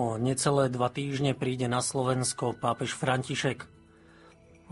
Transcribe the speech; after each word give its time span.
O 0.00 0.16
necelé 0.16 0.72
dva 0.72 0.88
týždne 0.88 1.36
príde 1.36 1.68
na 1.68 1.84
Slovensko 1.84 2.56
pápež 2.56 2.96
František. 2.96 3.68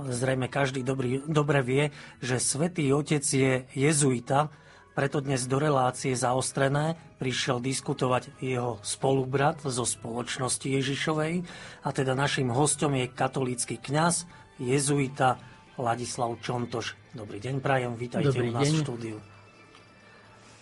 Zrejme 0.01 0.49
každý 0.49 0.81
dobrý, 0.81 1.21
dobre 1.29 1.61
vie, 1.61 1.85
že 2.25 2.41
svätý 2.41 2.89
Otec 2.97 3.21
je 3.21 3.69
jezuita, 3.77 4.49
preto 4.97 5.21
dnes 5.21 5.45
do 5.45 5.61
relácie 5.61 6.17
zaostrené 6.17 6.97
prišiel 7.21 7.61
diskutovať 7.61 8.41
jeho 8.41 8.81
spolubrat 8.81 9.61
zo 9.69 9.85
spoločnosti 9.85 10.65
Ježišovej 10.65 11.45
a 11.85 11.89
teda 11.93 12.17
našim 12.17 12.49
hostom 12.49 12.97
je 12.97 13.13
katolícky 13.13 13.77
kňaz, 13.77 14.25
jezuita 14.57 15.37
Ladislav 15.77 16.41
Čontoš. 16.41 16.97
Dobrý 17.13 17.37
deň, 17.37 17.61
prajem, 17.61 18.01
vítajte 18.01 18.33
Dobrý 18.33 18.48
u 18.48 18.57
nás 18.57 18.65
deň. 18.65 18.73
v 18.73 18.81
štúdiu. 18.81 19.19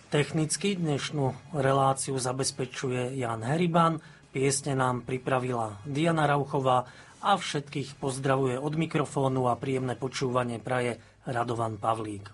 Technicky 0.07 0.75
dnešnú 0.75 1.55
reláciu 1.55 2.19
zabezpečuje 2.19 3.15
Jan 3.19 3.43
Heriban, 3.43 3.99
Piesne 4.37 4.77
nám 4.77 5.01
pripravila 5.01 5.81
Diana 5.81 6.29
Rauchová 6.29 6.85
a 7.25 7.41
všetkých 7.41 7.97
pozdravuje 7.97 8.61
od 8.61 8.69
mikrofónu 8.77 9.49
a 9.49 9.57
príjemné 9.57 9.97
počúvanie 9.97 10.61
praje 10.61 11.01
Radovan 11.25 11.81
Pavlík. 11.81 12.29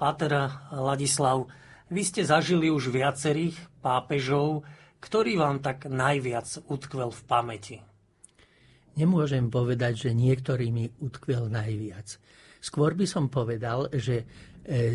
Páter 0.00 0.48
Ladislav, 0.72 1.52
vy 1.92 2.00
ste 2.00 2.24
zažili 2.24 2.72
už 2.72 2.88
viacerých 2.88 3.60
pápežov, 3.84 4.64
ktorý 5.04 5.36
vám 5.36 5.60
tak 5.60 5.84
najviac 5.84 6.48
utkvel 6.64 7.12
v 7.12 7.22
pamäti? 7.28 7.76
Nemôžem 8.96 9.52
povedať, 9.52 10.08
že 10.08 10.10
niektorý 10.16 10.72
mi 10.72 10.88
utkvel 10.88 11.52
najviac. 11.52 12.16
Skôr 12.64 12.96
by 12.96 13.04
som 13.04 13.28
povedal, 13.28 13.92
že 13.92 14.24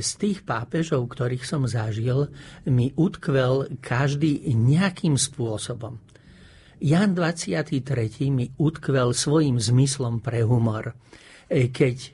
z 0.01 0.11
tých 0.17 0.41
pápežov, 0.41 1.05
ktorých 1.13 1.45
som 1.45 1.69
zažil, 1.69 2.33
mi 2.65 2.89
utkvel 2.97 3.77
každý 3.77 4.49
nejakým 4.57 5.13
spôsobom. 5.13 6.01
Jan 6.79 7.11
23. 7.11 7.83
mi 8.31 8.49
utkvel 8.55 9.11
svojim 9.11 9.59
zmyslom 9.59 10.23
pre 10.23 10.47
humor. 10.47 10.95
E, 11.45 11.69
keď 11.69 11.97
e, 11.99 12.09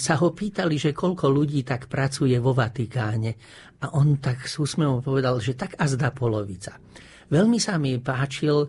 sa 0.00 0.16
ho 0.18 0.32
pýtali, 0.32 0.80
že 0.80 0.96
koľko 0.96 1.28
ľudí 1.28 1.62
tak 1.62 1.86
pracuje 1.86 2.34
vo 2.40 2.56
Vatikáne 2.56 3.36
a 3.84 3.92
on 3.94 4.16
tak 4.18 4.48
s 4.48 4.56
úsmevom 4.56 5.04
povedal, 5.04 5.36
že 5.38 5.52
tak 5.52 5.76
a 5.76 5.84
zdá 5.84 6.10
polovica. 6.16 6.80
Veľmi 7.28 7.60
sa 7.60 7.76
mi 7.76 7.96
páčil 8.00 8.68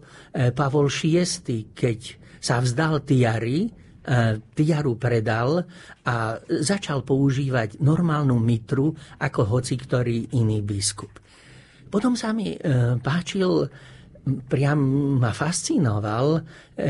Pavol 0.55 0.87
VI, 0.87 1.27
keď 1.75 1.99
sa 2.39 2.63
vzdal 2.63 3.03
tiary, 3.03 3.67
tiaru 4.53 4.93
predal 5.01 5.65
a 6.05 6.37
začal 6.45 7.01
používať 7.01 7.81
normálnu 7.81 8.37
mitru 8.37 8.93
ako 9.17 9.41
hoci 9.57 9.75
ktorý 9.81 10.37
iný 10.37 10.61
biskup. 10.61 11.09
Potom 11.89 12.17
sa 12.17 12.35
mi 12.35 12.53
e, 12.53 12.59
páčil, 12.99 13.71
priam 14.51 14.79
ma 15.21 15.31
fascinoval 15.31 16.27
e, 16.35 16.41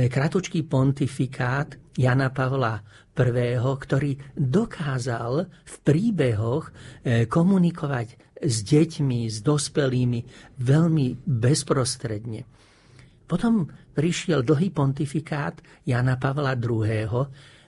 kratučký 0.09 0.65
pontifikát 0.65 1.77
Jana 1.93 2.33
Pavla 2.33 2.81
I., 3.15 3.55
ktorý 3.61 4.11
dokázal 4.33 5.45
v 5.47 5.75
príbehoch 5.85 6.67
e, 6.67 7.29
komunikovať 7.29 8.07
s 8.43 8.65
deťmi, 8.67 9.31
s 9.31 9.39
dospelými 9.45 10.19
veľmi 10.59 11.07
bezprostredne. 11.23 12.43
Potom 13.25 13.65
prišiel 13.97 14.45
dlhý 14.45 14.69
pontifikát 14.69 15.57
Jana 15.85 16.21
Pavla 16.21 16.53
II. 16.53 17.25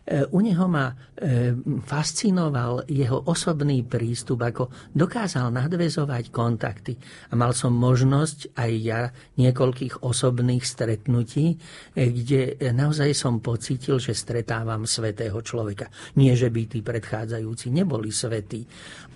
E, 0.07 0.23
u 0.31 0.39
neho 0.39 0.71
ma 0.71 0.87
e, 0.87 1.51
fascinoval 1.83 2.87
jeho 2.87 3.27
osobný 3.27 3.83
prístup, 3.83 4.39
ako 4.39 4.71
dokázal 4.95 5.51
nadvezovať 5.51 6.31
kontakty. 6.31 6.95
A 7.27 7.35
mal 7.35 7.51
som 7.51 7.75
možnosť 7.75 8.55
aj 8.55 8.71
ja 8.79 9.11
niekoľkých 9.35 10.07
osobných 10.07 10.63
stretnutí, 10.63 11.45
e, 11.51 11.55
kde 11.91 12.55
naozaj 12.71 13.11
som 13.11 13.43
pocítil, 13.43 13.99
že 13.99 14.15
stretávam 14.15 14.87
svetého 14.87 15.43
človeka. 15.43 15.91
Nie, 16.15 16.39
že 16.39 16.55
by 16.55 16.61
tí 16.71 16.79
predchádzajúci 16.79 17.67
neboli 17.75 18.13
svetí. 18.13 18.63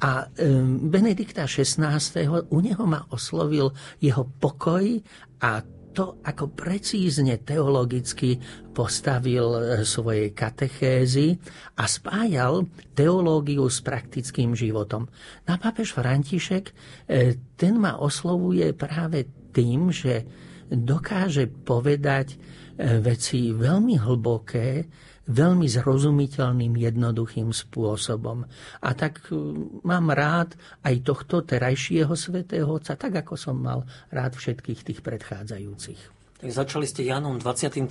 A 0.04 0.28
Benedikta 0.92 1.46
XVI. 1.46 2.02
u 2.28 2.58
neho 2.60 2.84
ma 2.90 3.06
oslovil 3.14 3.72
jeho 4.02 4.28
pokoj 4.28 4.84
a 5.40 5.62
to, 5.92 6.24
ako 6.24 6.56
precízne 6.56 7.40
teologicky 7.44 8.40
postavil 8.72 9.48
e, 9.52 9.62
svoje 9.84 10.32
katechézy 10.32 11.36
a 11.78 11.84
spájal 11.86 12.68
teológiu 12.96 13.68
s 13.68 13.84
praktickým 13.84 14.56
životom. 14.56 15.12
Na 15.46 15.60
pápež 15.60 15.92
František, 15.92 16.66
e, 16.72 16.74
ten 17.60 17.76
ma 17.76 18.00
oslovuje 18.00 18.72
práve 18.72 19.28
tým, 19.52 19.92
že 19.92 20.24
dokáže 20.72 21.52
povedať 21.52 22.36
e, 22.36 22.38
veci 23.04 23.52
veľmi 23.52 24.00
hlboké, 24.00 24.88
veľmi 25.30 25.68
zrozumiteľným, 25.70 26.74
jednoduchým 26.82 27.54
spôsobom. 27.54 28.46
A 28.82 28.90
tak 28.98 29.22
e, 29.30 29.38
mám 29.86 30.10
rád 30.10 30.58
aj 30.82 30.96
tohto 31.06 31.46
terajšieho 31.46 32.14
svätého 32.18 32.66
Otca, 32.66 32.98
tak 32.98 33.22
ako 33.22 33.38
som 33.38 33.58
mal 33.62 33.86
rád 34.10 34.34
všetkých 34.34 34.82
tých 34.82 35.00
predchádzajúcich. 35.06 36.22
Tak 36.42 36.50
začali 36.50 36.90
ste 36.90 37.06
Janom 37.06 37.38
23 37.38 37.86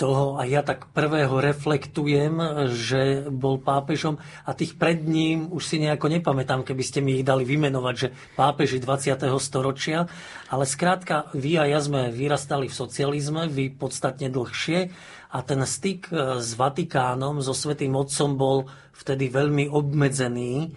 toho 0.00 0.40
a 0.40 0.48
ja 0.48 0.64
tak 0.64 0.88
prvého 0.96 1.44
reflektujem, 1.44 2.64
že 2.72 3.28
bol 3.28 3.60
pápežom 3.60 4.16
a 4.48 4.56
tých 4.56 4.80
pred 4.80 5.04
ním 5.04 5.52
už 5.52 5.60
si 5.60 5.76
nejako 5.76 6.08
nepamätám, 6.08 6.64
keby 6.64 6.80
ste 6.80 7.04
mi 7.04 7.20
ich 7.20 7.28
dali 7.28 7.44
vymenovať, 7.44 7.94
že 8.00 8.08
pápeži 8.32 8.80
20. 8.80 9.20
storočia, 9.36 10.08
ale 10.48 10.64
skrátka 10.64 11.28
vy 11.36 11.60
a 11.60 11.68
ja 11.68 11.84
sme 11.84 12.08
vyrastali 12.08 12.72
v 12.72 12.78
socializme, 12.80 13.44
vy 13.52 13.76
podstatne 13.76 14.32
dlhšie 14.32 14.88
a 15.36 15.38
ten 15.44 15.60
styk 15.60 16.08
e, 16.08 16.40
s 16.40 16.56
Vatikánom, 16.56 17.44
so 17.44 17.52
Svetým 17.52 17.92
Otcom 17.92 18.40
bol 18.40 18.58
vtedy 18.96 19.28
veľmi 19.28 19.68
obmedzený, 19.68 20.72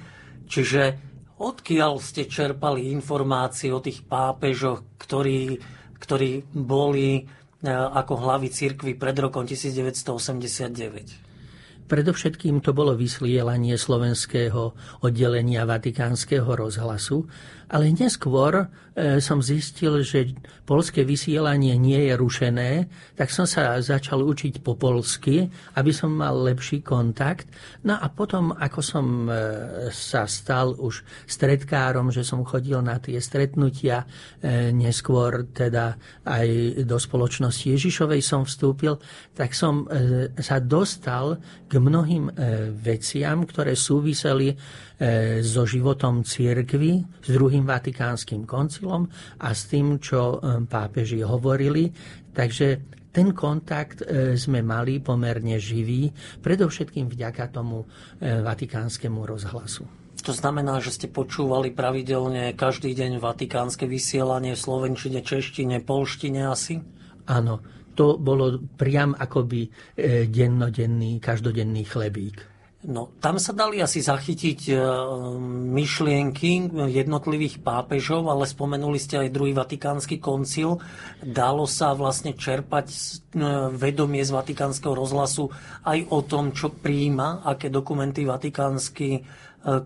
čiže 0.52 1.00
odkiaľ 1.40 2.04
ste 2.04 2.28
čerpali 2.28 2.92
informácie 2.92 3.72
o 3.72 3.80
tých 3.80 4.04
pápežoch, 4.04 4.84
ktorí, 5.00 5.58
ktorí 5.98 6.44
boli 6.52 7.24
ako 7.72 8.14
hlavy 8.20 8.52
cirkvy 8.52 9.00
pred 9.00 9.16
rokom 9.16 9.48
1989. 9.48 11.34
Predovšetkým 11.84 12.64
to 12.64 12.72
bolo 12.72 12.96
vysielanie 12.96 13.76
slovenského 13.76 14.72
oddelenia 15.04 15.68
Vatikánskeho 15.68 16.48
rozhlasu, 16.48 17.28
ale 17.74 17.90
neskôr 17.90 18.70
e, 18.94 19.18
som 19.18 19.42
zistil, 19.42 20.06
že 20.06 20.38
polské 20.62 21.02
vysielanie 21.02 21.74
nie 21.74 22.06
je 22.06 22.14
rušené, 22.14 22.72
tak 23.18 23.34
som 23.34 23.50
sa 23.50 23.82
začal 23.82 24.22
učiť 24.22 24.62
po 24.62 24.78
polsky, 24.78 25.50
aby 25.74 25.90
som 25.90 26.14
mal 26.14 26.38
lepší 26.38 26.86
kontakt. 26.86 27.50
No 27.82 27.98
a 27.98 28.06
potom, 28.14 28.54
ako 28.54 28.80
som 28.86 29.26
e, 29.26 29.34
sa 29.90 30.30
stal 30.30 30.78
už 30.78 31.02
stredkárom, 31.26 32.14
že 32.14 32.22
som 32.22 32.46
chodil 32.46 32.78
na 32.86 33.02
tie 33.02 33.18
stretnutia, 33.18 34.06
e, 34.38 34.70
neskôr 34.70 35.50
teda 35.50 35.98
aj 36.30 36.48
do 36.86 37.02
spoločnosti 37.02 37.74
Ježišovej 37.74 38.22
som 38.22 38.46
vstúpil, 38.46 39.02
tak 39.34 39.58
som 39.58 39.90
sa 40.38 40.62
dostal 40.62 41.42
k 41.66 41.82
mnohým 41.82 42.30
veciam, 42.78 43.50
ktoré 43.50 43.74
súviseli 43.74 44.54
so 45.42 45.66
životom 45.66 46.22
církvy, 46.22 47.02
s 47.26 47.30
druhým 47.34 47.66
vatikánskym 47.66 48.46
koncilom 48.46 49.10
a 49.42 49.50
s 49.52 49.66
tým, 49.68 49.98
čo 49.98 50.38
e, 50.38 50.64
pápeži 50.70 51.26
hovorili. 51.26 51.90
Takže 52.30 52.68
ten 53.10 53.34
kontakt 53.34 54.06
e, 54.06 54.38
sme 54.38 54.62
mali 54.62 55.02
pomerne 55.02 55.58
živý, 55.58 56.14
predovšetkým 56.42 57.10
vďaka 57.10 57.46
tomu 57.50 57.86
vatikánskemu 58.22 59.20
rozhlasu. 59.26 59.84
To 60.24 60.32
znamená, 60.32 60.80
že 60.80 60.96
ste 60.96 61.08
počúvali 61.12 61.76
pravidelne 61.76 62.56
každý 62.56 62.96
deň 62.96 63.20
vatikánske 63.20 63.84
vysielanie 63.84 64.56
v 64.56 64.64
slovenčine, 64.64 65.20
češtine, 65.20 65.84
polštine 65.84 66.48
asi? 66.48 66.80
Áno, 67.28 67.60
to 67.92 68.16
bolo 68.16 68.64
priam 68.80 69.12
akoby 69.20 69.68
dennodenný, 70.32 71.20
každodenný 71.20 71.84
chlebík. 71.84 72.53
No, 72.84 73.16
tam 73.24 73.40
sa 73.40 73.56
dali 73.56 73.80
asi 73.80 74.04
zachytiť 74.04 74.60
e, 74.68 74.76
myšlienky 75.72 76.68
jednotlivých 76.92 77.64
pápežov, 77.64 78.28
ale 78.28 78.44
spomenuli 78.44 79.00
ste 79.00 79.24
aj 79.24 79.32
druhý 79.32 79.56
vatikánsky 79.56 80.20
koncil. 80.20 80.84
Dalo 81.24 81.64
sa 81.64 81.96
vlastne 81.96 82.36
čerpať 82.36 82.88
e, 82.92 83.00
vedomie 83.72 84.20
z 84.20 84.36
vatikánskeho 84.36 85.00
rozhlasu 85.00 85.48
aj 85.88 86.12
o 86.12 86.20
tom, 86.28 86.52
čo 86.52 86.76
príjima, 86.76 87.40
aké 87.48 87.72
dokumenty 87.72 88.28
vatikánsky 88.28 89.24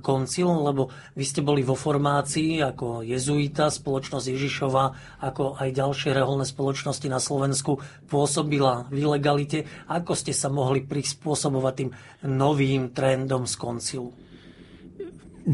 koncil, 0.02 0.50
lebo 0.50 0.90
vy 1.14 1.26
ste 1.26 1.46
boli 1.46 1.62
vo 1.62 1.78
formácii 1.78 2.62
ako 2.66 3.06
jezuita, 3.06 3.70
spoločnosť 3.70 4.26
Ježišova, 4.34 4.84
ako 5.22 5.62
aj 5.62 5.70
ďalšie 5.70 6.10
reholné 6.18 6.46
spoločnosti 6.50 7.08
na 7.08 7.22
Slovensku 7.22 7.78
pôsobila 8.10 8.90
v 8.90 9.06
ilegalite. 9.06 9.70
Ako 9.86 10.18
ste 10.18 10.34
sa 10.34 10.50
mohli 10.50 10.82
prispôsobovať 10.82 11.74
tým 11.78 11.90
novým 12.26 12.90
trendom 12.92 13.46
z 13.46 13.56
koncilu? 13.56 14.28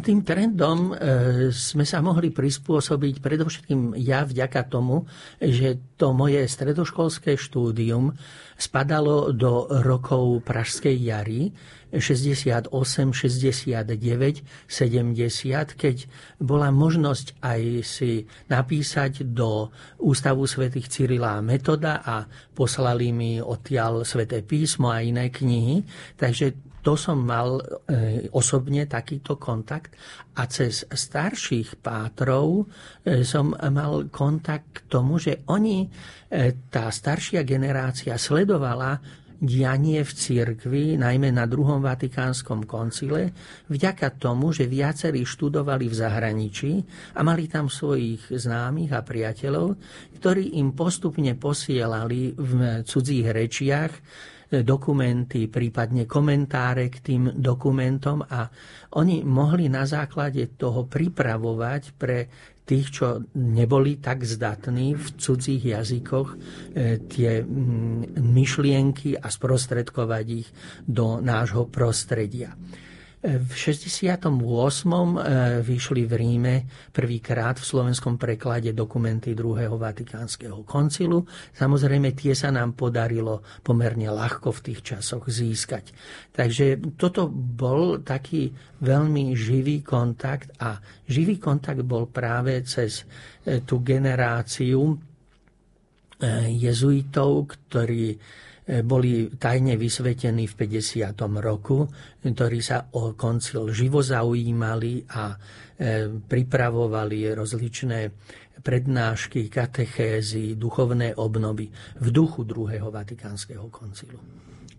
tým 0.01 0.25
trendom 0.25 0.89
e, 0.89 0.91
sme 1.53 1.85
sa 1.85 2.01
mohli 2.01 2.33
prispôsobiť 2.33 3.21
predovšetkým 3.21 3.93
ja 4.01 4.25
vďaka 4.25 4.65
tomu, 4.65 5.05
že 5.37 5.77
to 6.01 6.17
moje 6.17 6.49
stredoškolské 6.49 7.37
štúdium 7.37 8.17
spadalo 8.57 9.29
do 9.29 9.69
rokov 9.85 10.41
Pražskej 10.41 10.97
jary 10.97 11.53
68, 11.93 12.73
69, 13.13 13.85
70, 14.65 15.77
keď 15.77 15.97
bola 16.41 16.73
možnosť 16.73 17.37
aj 17.37 17.61
si 17.85 18.25
napísať 18.49 19.21
do 19.29 19.69
Ústavu 20.01 20.49
svätých 20.49 20.89
Cyrila 20.89 21.37
a 21.37 21.45
Metoda 21.45 22.01
a 22.01 22.25
poslali 22.57 23.13
mi 23.13 23.37
odtiaľ 23.37 24.01
sväté 24.01 24.41
písmo 24.41 24.89
a 24.89 25.05
iné 25.05 25.29
knihy. 25.29 25.85
Takže 26.17 26.73
to 26.83 26.99
som 26.99 27.23
mal 27.23 27.63
e, 27.87 28.27
osobne 28.35 28.83
takýto 28.83 29.39
kontakt 29.39 29.95
a 30.35 30.43
cez 30.51 30.83
starších 30.83 31.79
pátrov 31.79 32.67
e, 33.07 33.23
som 33.23 33.55
mal 33.55 34.11
kontakt 34.11 34.83
k 34.83 34.91
tomu, 34.91 35.15
že 35.15 35.47
oni, 35.47 35.87
e, 35.87 35.89
tá 36.67 36.91
staršia 36.91 37.47
generácia 37.47 38.19
sledovala 38.19 39.22
dianie 39.43 39.99
v 40.07 40.11
cirkvi, 40.15 40.95
najmä 40.95 41.35
na 41.35 41.43
druhom 41.43 41.83
Vatikánskom 41.83 42.63
koncile, 42.63 43.35
vďaka 43.67 44.15
tomu, 44.15 44.55
že 44.55 44.71
viacerí 44.71 45.27
študovali 45.27 45.91
v 45.91 45.95
zahraničí 45.99 46.71
a 47.19 47.27
mali 47.27 47.51
tam 47.51 47.67
svojich 47.67 48.31
známych 48.31 48.95
a 48.95 49.03
priateľov, 49.03 49.75
ktorí 50.15 50.55
im 50.63 50.71
postupne 50.71 51.35
posielali 51.35 52.31
v 52.39 52.51
cudzích 52.87 53.27
rečiach 53.27 53.93
dokumenty, 54.61 55.49
prípadne 55.49 56.05
komentáre 56.05 56.93
k 56.93 56.97
tým 57.01 57.23
dokumentom 57.33 58.21
a 58.21 58.45
oni 59.01 59.25
mohli 59.25 59.65
na 59.65 59.89
základe 59.89 60.53
toho 60.53 60.85
pripravovať 60.85 61.83
pre 61.97 62.29
tých, 62.63 62.87
čo 62.95 63.19
neboli 63.35 63.99
tak 63.99 64.23
zdatní 64.23 64.95
v 64.95 65.07
cudzích 65.19 65.63
jazykoch, 65.75 66.29
e, 66.31 66.37
tie 67.11 67.43
myšlienky 68.19 69.19
a 69.19 69.27
sprostredkovať 69.27 70.25
ich 70.31 70.49
do 70.87 71.19
nášho 71.19 71.67
prostredia. 71.67 72.55
V 73.23 73.55
68. 73.55 74.27
E, 74.27 74.43
vyšli 75.63 76.03
v 76.03 76.13
Ríme 76.19 76.55
prvýkrát 76.91 77.55
v 77.55 77.63
slovenskom 77.63 78.19
preklade 78.19 78.75
dokumenty 78.75 79.31
druhého 79.31 79.79
Vatikánskeho 79.79 80.67
koncilu. 80.67 81.23
Samozrejme, 81.55 82.11
tie 82.19 82.35
sa 82.35 82.51
nám 82.51 82.75
podarilo 82.75 83.39
pomerne 83.63 84.11
ľahko 84.11 84.51
v 84.51 84.63
tých 84.67 84.83
časoch 84.83 85.31
získať. 85.31 85.95
Takže 86.35 86.83
toto 86.99 87.31
bol 87.31 88.03
taký 88.03 88.51
veľmi 88.83 89.31
živý 89.39 89.79
kontakt 89.87 90.51
a 90.59 90.83
živý 91.07 91.39
kontakt 91.39 91.79
bol 91.87 92.11
práve 92.11 92.59
cez 92.67 93.07
e, 93.47 93.63
tú 93.63 93.79
generáciu 93.79 94.91
e, 94.91 94.95
jezuitov, 96.59 97.55
ktorí 97.55 98.19
boli 98.63 99.27
tajne 99.35 99.75
vysvetení 99.75 100.47
v 100.47 100.55
50. 100.55 101.11
roku, 101.43 101.83
ktorí 102.23 102.59
sa 102.63 102.87
o 102.95 103.11
koncil 103.11 103.67
živo 103.75 103.99
zaujímali 103.99 105.03
a 105.11 105.35
e, 105.35 106.07
pripravovali 106.15 107.35
rozličné 107.35 107.99
prednášky, 108.63 109.51
katechézy, 109.51 110.55
duchovné 110.55 111.11
obnovy 111.19 111.67
v 111.99 112.07
duchu 112.07 112.47
druhého 112.47 112.87
Vatikánskeho 112.87 113.67
koncilu. 113.67 114.23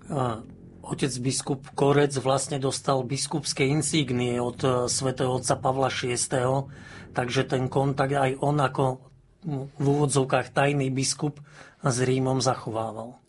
A 0.08 0.40
otec 0.80 1.12
biskup 1.20 1.68
Korec 1.76 2.16
vlastne 2.24 2.56
dostal 2.56 3.04
biskupské 3.04 3.68
insígnie 3.68 4.40
od 4.40 4.64
e, 4.64 4.68
svätého 4.88 5.36
otca 5.36 5.60
Pavla 5.60 5.92
VI, 5.92 6.16
takže 7.12 7.44
ten 7.44 7.68
kontakt 7.68 8.16
aj 8.16 8.40
on 8.40 8.56
ako 8.64 9.12
v 9.44 9.84
úvodzovkách 9.84 10.56
tajný 10.56 10.88
biskup 10.88 11.36
s 11.84 11.96
Rímom 12.00 12.40
zachovával. 12.40 13.23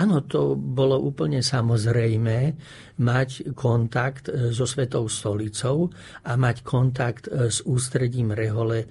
Áno, 0.00 0.24
to 0.24 0.56
bolo 0.56 0.96
úplne 0.96 1.44
samozrejme 1.44 2.56
mať 3.04 3.52
kontakt 3.52 4.32
e, 4.32 4.48
so 4.48 4.64
Svetou 4.64 5.12
stolicou 5.12 5.92
a 6.24 6.40
mať 6.40 6.64
kontakt 6.64 7.28
e, 7.28 7.52
s 7.52 7.60
ústredím 7.68 8.32
Rehole 8.32 8.80
e, 8.80 8.86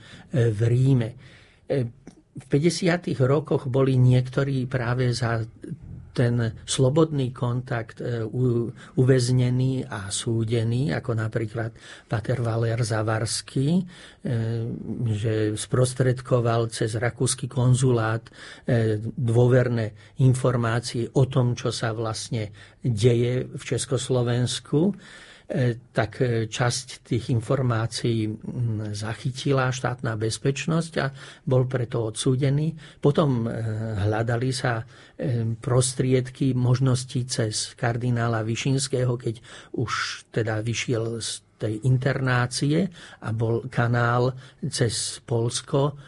v 0.53 0.59
Ríme. 0.69 1.09
V 2.39 2.45
50. 2.45 3.09
rokoch 3.25 3.65
boli 3.65 3.97
niektorí 3.97 4.69
práve 4.69 5.09
za 5.13 5.41
ten 6.19 6.60
slobodný 6.68 7.31
kontakt 7.31 8.04
e, 8.04 8.27
uväznený 9.00 9.88
a 9.88 10.12
súdený, 10.12 10.92
ako 10.92 11.16
napríklad 11.16 11.71
Pater 12.12 12.44
Valer 12.44 12.83
Zavarský, 12.83 13.80
e, 13.80 13.83
že 15.16 15.56
sprostredkoval 15.56 16.68
cez 16.75 17.00
rakúsky 17.00 17.48
konzulát 17.48 18.27
e, 18.68 19.00
dôverné 19.00 20.19
informácie 20.19 21.07
o 21.16 21.24
tom, 21.31 21.56
čo 21.56 21.71
sa 21.71 21.95
vlastne 21.95 22.51
deje 22.83 23.48
v 23.48 23.63
Československu 23.63 24.92
tak 25.90 26.22
e, 26.22 26.46
časť 26.46 27.10
tých 27.10 27.34
informácií 27.34 28.30
zachytila 28.94 29.74
štátna 29.74 30.13
bezpečnosť 30.13 30.94
a 31.01 31.10
bol 31.42 31.66
preto 31.66 32.13
odsúdený. 32.13 32.78
Potom 33.01 33.50
e, 33.50 33.57
hľadali 34.06 34.50
sa 34.54 34.86
prostriedky, 35.60 36.56
možnosti 36.56 37.19
cez 37.28 37.76
kardinála 37.76 38.40
Višinského, 38.40 39.19
keď 39.19 39.44
už 39.76 40.23
teda 40.31 40.64
vyšiel 40.64 41.19
z 41.19 41.44
tej 41.59 41.76
internácie 41.83 42.88
a 43.19 43.35
bol 43.35 43.68
kanál 43.68 44.31
cez 44.71 45.19
Polsko 45.28 46.00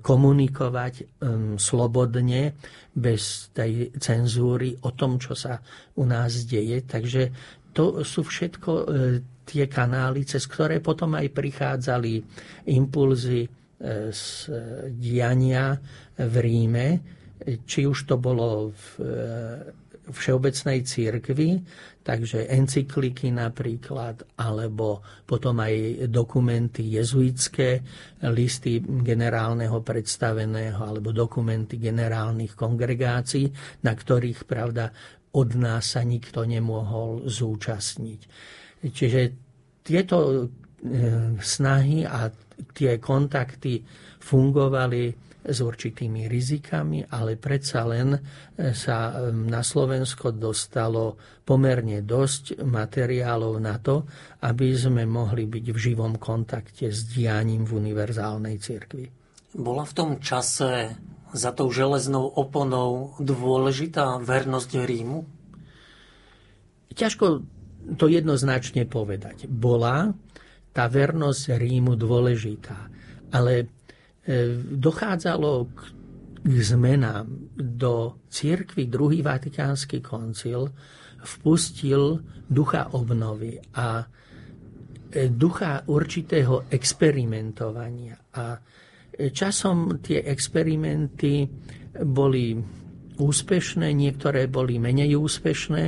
komunikovať 0.00 1.20
slobodne, 1.60 2.56
bez 2.96 3.52
tej 3.52 3.92
cenzúry 4.00 4.72
o 4.88 4.96
tom, 4.96 5.20
čo 5.20 5.36
sa 5.36 5.60
u 6.00 6.08
nás 6.08 6.48
deje. 6.48 6.80
Takže 6.88 7.28
to 7.76 8.00
sú 8.00 8.24
všetko 8.24 8.72
e, 8.72 8.84
tie 9.44 9.68
kanály, 9.68 10.24
cez 10.24 10.48
ktoré 10.48 10.80
potom 10.80 11.12
aj 11.12 11.28
prichádzali 11.28 12.24
impulzy 12.72 13.44
e, 13.44 13.48
z 14.08 14.24
e, 14.48 14.52
diania 14.96 15.76
v 16.16 16.34
Ríme, 16.40 16.88
či 17.68 17.84
už 17.84 18.08
to 18.08 18.16
bolo 18.16 18.72
v 18.72 18.84
všeobecnej 20.06 20.86
církvi, 20.86 21.60
takže 22.06 22.46
encykliky 22.46 23.34
napríklad, 23.34 24.38
alebo 24.38 25.02
potom 25.26 25.58
aj 25.58 26.06
dokumenty 26.06 26.94
jezuitské, 26.94 27.82
listy 28.30 28.78
generálneho 28.80 29.82
predstaveného, 29.82 30.78
alebo 30.78 31.10
dokumenty 31.10 31.82
generálnych 31.82 32.54
kongregácií, 32.54 33.50
na 33.82 33.92
ktorých, 33.98 34.46
pravda, 34.46 34.94
od 35.36 35.48
nás 35.60 35.94
sa 35.94 36.02
nikto 36.02 36.48
nemohol 36.48 37.28
zúčastniť. 37.28 38.20
Čiže 38.80 39.20
tieto 39.84 40.16
e, 40.24 40.34
snahy 41.38 42.08
a 42.08 42.32
tie 42.72 42.96
kontakty 42.96 43.84
fungovali 44.24 45.26
s 45.46 45.62
určitými 45.62 46.26
rizikami, 46.26 47.06
ale 47.06 47.38
predsa 47.38 47.86
len 47.86 48.16
e, 48.16 48.20
sa 48.74 49.14
na 49.30 49.62
Slovensko 49.62 50.34
dostalo 50.34 51.14
pomerne 51.46 52.02
dosť 52.02 52.66
materiálov 52.66 53.54
na 53.62 53.78
to, 53.78 54.02
aby 54.42 54.74
sme 54.74 55.06
mohli 55.06 55.46
byť 55.46 55.66
v 55.70 55.78
živom 55.78 56.18
kontakte 56.18 56.90
s 56.90 57.06
dianím 57.06 57.62
v 57.62 57.78
univerzálnej 57.86 58.56
cirkvi. 58.58 59.06
Bola 59.56 59.86
v 59.86 59.92
tom 59.94 60.10
čase 60.18 60.90
za 61.36 61.52
tou 61.52 61.68
železnou 61.68 62.24
oponou 62.24 63.12
dôležitá 63.20 64.16
vernosť 64.18 64.70
Rímu? 64.82 65.18
Ťažko 66.96 67.44
to 67.94 68.08
jednoznačne 68.08 68.88
povedať. 68.88 69.44
Bola 69.46 70.16
tá 70.72 70.88
vernosť 70.88 71.60
Rímu 71.60 71.94
dôležitá, 71.94 72.88
ale 73.30 73.52
e, 73.60 73.66
dochádzalo 74.58 75.50
k 75.70 75.78
zmenám. 76.46 77.52
Do 77.54 78.24
církvy 78.32 78.88
druhý 78.88 79.20
Vatikánsky 79.20 80.00
koncil 80.00 80.72
vpustil 81.22 82.22
ducha 82.46 82.92
obnovy 82.94 83.60
a 83.76 84.02
e, 84.02 84.06
ducha 85.28 85.84
určitého 85.84 86.70
experimentovania. 86.70 88.16
A 88.34 88.56
Časom 89.16 90.00
tie 90.04 90.20
experimenty 90.24 91.48
boli 92.04 92.56
úspešné, 93.16 93.96
niektoré 93.96 94.44
boli 94.46 94.76
menej 94.76 95.16
úspešné 95.16 95.84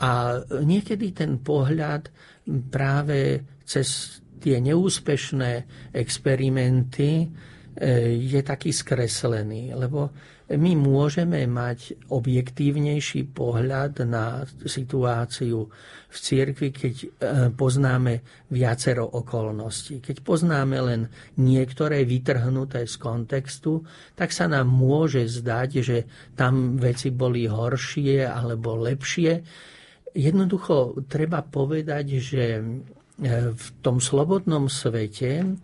a 0.00 0.40
niekedy 0.64 1.12
ten 1.12 1.44
pohľad 1.44 2.08
práve 2.72 3.44
cez 3.68 4.18
tie 4.40 4.60
neúspešné 4.60 5.52
experimenty 5.92 7.24
e, 7.24 7.26
je 8.20 8.40
taký 8.44 8.72
skreslený, 8.72 9.72
lebo 9.72 10.12
my 10.54 10.72
môžeme 10.78 11.46
mať 11.46 12.10
objektívnejší 12.10 13.30
pohľad 13.34 14.06
na 14.06 14.42
situáciu 14.66 15.68
v 16.08 16.16
cirkvi, 16.16 16.68
keď 16.70 16.94
e, 16.94 17.06
poznáme 17.52 18.22
viacero 18.50 19.04
okolností. 19.04 19.98
Keď 19.98 20.22
poznáme 20.22 20.76
len 20.80 21.00
niektoré 21.38 22.06
vytrhnuté 22.06 22.86
z 22.86 22.94
kontextu, 22.98 23.82
tak 24.14 24.30
sa 24.30 24.46
nám 24.46 24.70
môže 24.70 25.26
zdať, 25.26 25.70
že 25.82 25.98
tam 26.38 26.78
veci 26.78 27.10
boli 27.10 27.50
horšie 27.50 28.22
alebo 28.22 28.78
lepšie. 28.78 29.42
Jednoducho 30.14 31.04
treba 31.10 31.42
povedať, 31.42 32.06
že 32.22 32.44
e, 32.58 32.62
v 33.50 33.66
tom 33.82 33.98
slobodnom 33.98 34.70
svete 34.70 35.58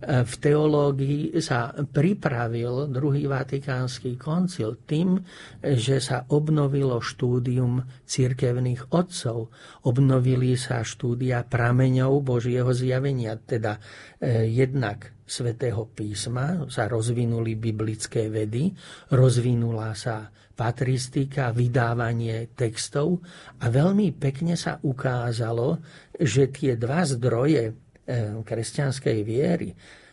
v 0.00 0.34
teológii 0.40 1.36
sa 1.44 1.76
pripravil 1.76 2.88
druhý 2.88 3.28
vatikánsky 3.28 4.16
koncil 4.16 4.80
tým, 4.88 5.20
že 5.60 6.00
sa 6.00 6.24
obnovilo 6.32 7.04
štúdium 7.04 7.84
cirkevných 8.08 8.96
otcov. 8.96 9.52
Obnovili 9.84 10.56
sa 10.56 10.80
štúdia 10.80 11.44
prameňov 11.44 12.24
Božieho 12.24 12.72
zjavenia, 12.72 13.36
teda 13.36 13.76
eh, 13.76 14.48
jednak 14.48 15.12
svätého 15.30 15.86
písma, 15.86 16.66
sa 16.66 16.90
rozvinuli 16.90 17.54
biblické 17.54 18.26
vedy, 18.26 18.74
rozvinula 19.14 19.94
sa 19.94 20.26
patristika, 20.58 21.54
vydávanie 21.54 22.52
textov 22.52 23.22
a 23.62 23.70
veľmi 23.70 24.12
pekne 24.16 24.58
sa 24.58 24.76
ukázalo, 24.82 25.78
že 26.18 26.50
tie 26.50 26.74
dva 26.76 27.06
zdroje 27.06 27.89
kresťanskej 28.44 29.18
viery, 29.22 29.70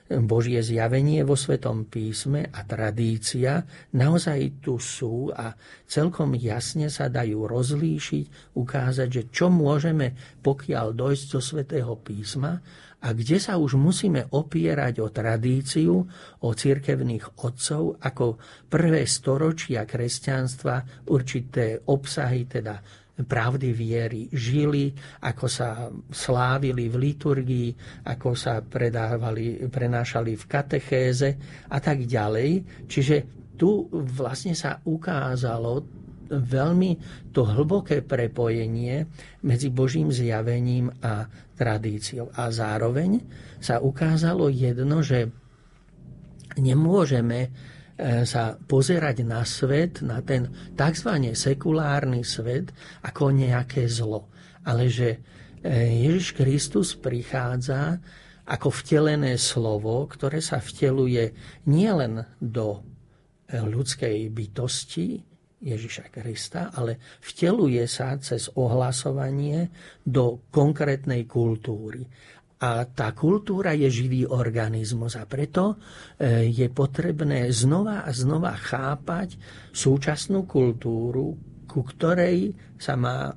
Božie 0.07 0.63
zjavenie 0.63 1.27
vo 1.27 1.35
Svetom 1.35 1.83
písme 1.83 2.47
a 2.47 2.63
tradícia 2.63 3.67
naozaj 3.91 4.63
tu 4.63 4.79
sú 4.79 5.35
a 5.35 5.51
celkom 5.83 6.31
jasne 6.39 6.87
sa 6.87 7.11
dajú 7.11 7.43
rozlíšiť, 7.43 8.55
ukázať, 8.55 9.07
že 9.11 9.23
čo 9.27 9.51
môžeme, 9.51 10.15
pokiaľ 10.39 10.95
dojsť 10.95 11.25
do 11.27 11.39
Svetého 11.43 11.93
písma 11.99 12.55
a 13.03 13.13
kde 13.13 13.37
sa 13.37 13.59
už 13.59 13.75
musíme 13.75 14.31
opierať 14.31 15.03
o 15.03 15.11
tradíciu, 15.11 15.93
o 16.41 16.49
cirkevných 16.55 17.43
otcov, 17.43 17.99
ako 17.99 18.39
prvé 18.71 19.03
storočia 19.05 19.83
kresťanstva, 19.83 21.05
určité 21.11 21.83
obsahy, 21.83 22.47
teda 22.47 22.79
pravdy 23.25 23.73
viery 23.73 24.21
žili, 24.29 24.93
ako 25.25 25.45
sa 25.49 25.89
slávili 26.13 26.85
v 26.85 26.95
liturgii, 27.09 27.69
ako 28.05 28.37
sa 28.37 28.61
predávali, 28.61 29.65
prenášali 29.65 30.37
v 30.37 30.45
katechéze 30.45 31.29
a 31.71 31.77
tak 31.81 32.05
ďalej. 32.05 32.85
Čiže 32.85 33.15
tu 33.57 33.89
vlastne 33.89 34.53
sa 34.53 34.77
ukázalo 34.85 35.81
veľmi 36.27 36.91
to 37.31 37.47
hlboké 37.47 38.03
prepojenie 38.03 39.07
medzi 39.47 39.71
Božím 39.71 40.11
zjavením 40.11 40.91
a 41.01 41.25
tradíciou. 41.55 42.29
A 42.35 42.51
zároveň 42.51 43.23
sa 43.57 43.79
ukázalo 43.79 44.51
jedno, 44.51 45.01
že 45.01 45.31
nemôžeme 46.59 47.49
sa 47.97 48.53
pozerať 48.53 49.25
na 49.25 49.41
svet, 49.41 50.05
na 50.05 50.21
ten 50.21 50.53
tzv. 50.77 51.33
sekulárny 51.33 52.21
svet, 52.21 52.69
ako 53.01 53.33
nejaké 53.33 53.89
zlo. 53.89 54.29
Ale 54.69 54.85
že 54.85 55.17
e, 55.65 56.05
Ježiš 56.05 56.37
Kristus 56.37 56.93
prichádza 56.93 57.97
ako 58.45 58.69
vtelené 58.69 59.35
slovo, 59.41 60.05
ktoré 60.05 60.39
sa 60.45 60.61
vteluje 60.61 61.33
nielen 61.65 62.21
do 62.37 62.79
e, 63.49 63.59
ľudskej 63.59 64.29
bytosti 64.29 65.25
Ježiša 65.57 66.13
Krista, 66.13 66.69
ale 66.69 67.01
vteluje 67.17 67.81
sa 67.89 68.13
cez 68.21 68.45
ohlasovanie 68.53 69.73
do 70.05 70.45
konkrétnej 70.53 71.25
kultúry. 71.25 72.05
A 72.57 72.89
tá 72.89 73.13
kultúra 73.13 73.77
je 73.77 73.85
živý 73.85 74.25
organizmus 74.25 75.13
a 75.13 75.29
preto 75.29 75.77
e, 76.17 76.49
je 76.49 76.65
potrebné 76.73 77.53
znova 77.53 78.01
a 78.01 78.09
znova 78.09 78.57
chápať 78.57 79.37
súčasnú 79.69 80.49
kultúru, 80.49 81.37
ku 81.69 81.85
ktorej 81.85 82.57
sa 82.81 82.97
má 82.97 83.29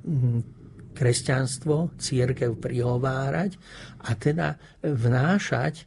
kresťanstvo, 0.97 1.93
církev 2.01 2.57
prihovárať 2.57 3.61
a 4.09 4.17
teda 4.17 4.57
vnášať 4.81 5.85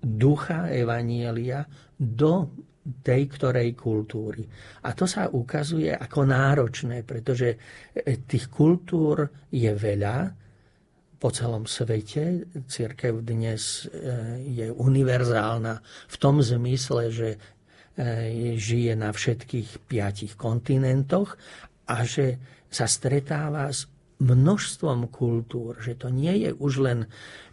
ducha 0.00 0.68
Evanielia 0.68 1.64
do 1.96 2.52
tej 2.80 3.28
ktorej 3.28 3.76
kultúry. 3.76 4.44
A 4.84 4.96
to 4.96 5.04
sa 5.04 5.28
ukazuje 5.28 5.92
ako 5.92 6.24
náročné, 6.24 7.04
pretože 7.04 7.56
e, 7.92 8.16
tých 8.24 8.48
kultúr 8.48 9.48
je 9.52 9.68
veľa, 9.72 10.39
po 11.20 11.28
celom 11.28 11.68
svete. 11.68 12.48
Církev 12.64 13.20
dnes 13.20 13.84
e, 13.84 13.92
je 14.40 14.66
univerzálna 14.72 15.84
v 15.84 16.16
tom 16.16 16.40
zmysle, 16.40 17.12
že 17.12 17.28
e, 17.36 17.38
žije 18.56 18.96
na 18.96 19.12
všetkých 19.12 19.84
piatich 19.84 20.34
kontinentoch 20.40 21.36
a 21.84 22.08
že 22.08 22.40
sa 22.72 22.88
stretáva 22.88 23.68
s 23.68 23.84
množstvom 24.20 25.12
kultúr, 25.12 25.80
že 25.80 25.96
to 25.96 26.08
nie 26.08 26.48
je 26.48 26.50
už 26.56 26.72
len 26.84 26.98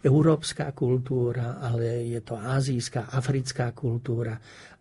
európska 0.00 0.72
kultúra, 0.72 1.60
ale 1.60 2.08
je 2.08 2.20
to 2.24 2.36
azijská, 2.36 3.08
africká 3.12 3.72
kultúra 3.72 4.36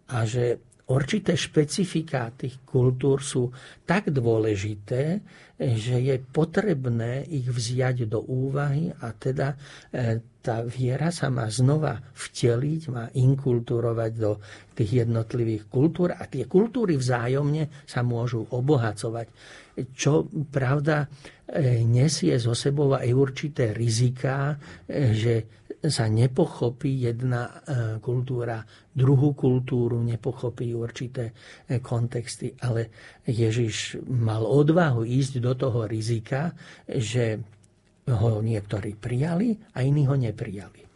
a 0.08 0.24
že 0.28 0.60
určité 0.88 1.36
špecifika 1.36 2.32
tých 2.32 2.64
kultúr 2.64 3.20
sú 3.20 3.52
tak 3.84 4.08
dôležité, 4.08 5.20
že 5.58 5.98
je 6.00 6.16
potrebné 6.22 7.26
ich 7.28 7.50
vziať 7.50 8.06
do 8.06 8.22
úvahy 8.22 8.94
a 8.94 9.10
teda 9.12 9.58
e, 9.90 10.22
tá 10.40 10.64
viera 10.64 11.12
sa 11.12 11.28
má 11.28 11.50
znova 11.50 12.00
vteliť, 12.14 12.82
má 12.94 13.12
inkulturovať 13.12 14.12
do 14.16 14.40
tých 14.78 15.04
jednotlivých 15.04 15.68
kultúr 15.68 16.16
a 16.16 16.24
tie 16.30 16.48
kultúry 16.48 16.96
vzájomne 16.96 17.84
sa 17.84 18.06
môžu 18.06 18.48
obohacovať. 18.48 19.28
Čo 19.92 20.30
pravda 20.48 21.04
e, 21.04 21.84
nesie 21.84 22.38
zo 22.38 22.54
sebou 22.54 22.94
aj 22.94 23.10
určité 23.12 23.74
rizika, 23.74 24.56
e, 24.86 25.12
že 25.12 25.34
sa 25.88 26.06
nepochopí 26.08 27.04
jedna 27.04 27.48
e, 27.48 27.54
kultúra, 28.04 28.64
druhú 28.92 29.34
kultúru, 29.34 30.00
nepochopí 30.04 30.72
určité 30.76 31.32
e, 31.68 31.80
kontexty. 31.80 32.56
Ale 32.62 32.90
Ježiš 33.26 34.02
mal 34.08 34.44
odvahu 34.44 35.04
ísť 35.04 35.34
do 35.44 35.54
toho 35.56 35.86
rizika, 35.88 36.56
že 36.88 37.42
ho 38.08 38.40
niektorí 38.40 38.96
prijali 38.96 39.56
a 39.76 39.84
iní 39.84 40.08
ho 40.08 40.16
neprijali. 40.16 40.88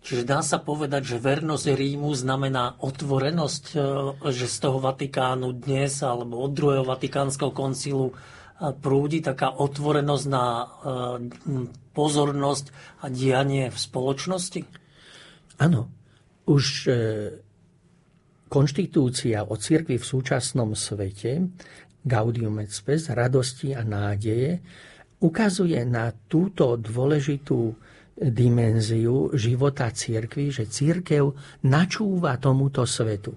Čiže 0.00 0.24
dá 0.24 0.40
sa 0.40 0.56
povedať, 0.56 1.12
že 1.12 1.20
vernosť 1.20 1.76
Rímu 1.76 2.08
znamená 2.16 2.80
otvorenosť, 2.80 3.64
e, 3.76 3.78
že 4.32 4.46
z 4.48 4.56
toho 4.58 4.80
Vatikánu 4.80 5.52
dnes 5.52 6.00
alebo 6.00 6.40
od 6.40 6.56
druhého 6.56 6.88
Vatikánskeho 6.88 7.52
koncilu 7.52 8.16
prúdi 8.60 9.24
taká 9.24 9.56
otvorenosť 9.56 10.24
na 10.28 10.44
e, 10.44 10.66
pozornosť 11.96 12.64
a 13.00 13.06
dianie 13.08 13.72
v 13.72 13.78
spoločnosti? 13.80 14.60
Áno. 15.64 15.88
Už 16.44 16.64
e, 16.84 16.92
konštitúcia 18.52 19.48
o 19.48 19.56
cirkvi 19.56 19.96
v 19.96 20.04
súčasnom 20.04 20.76
svete 20.76 21.40
Gaudium 22.04 22.60
et 22.60 22.72
Spes, 22.72 23.08
radosti 23.12 23.72
a 23.72 23.80
nádeje, 23.80 24.60
ukazuje 25.20 25.80
na 25.84 26.12
túto 26.12 26.76
dôležitú 26.80 27.76
dimenziu 28.20 29.32
života 29.32 29.88
církvy, 29.88 30.52
že 30.52 30.68
církev 30.68 31.32
načúva 31.64 32.36
tomuto 32.36 32.84
svetu. 32.84 33.32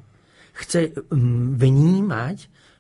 Chce 0.52 0.92
vnímať 1.56 2.38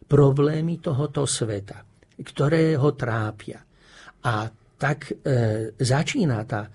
problémy 0.07 0.83
tohoto 0.83 1.23
sveta 1.23 1.92
ktoré 2.19 2.77
ho 2.77 2.93
trápia. 2.93 3.61
A 4.23 4.47
tak 4.77 5.09
e, 5.09 5.13
začína 5.79 6.43
tá 6.43 6.67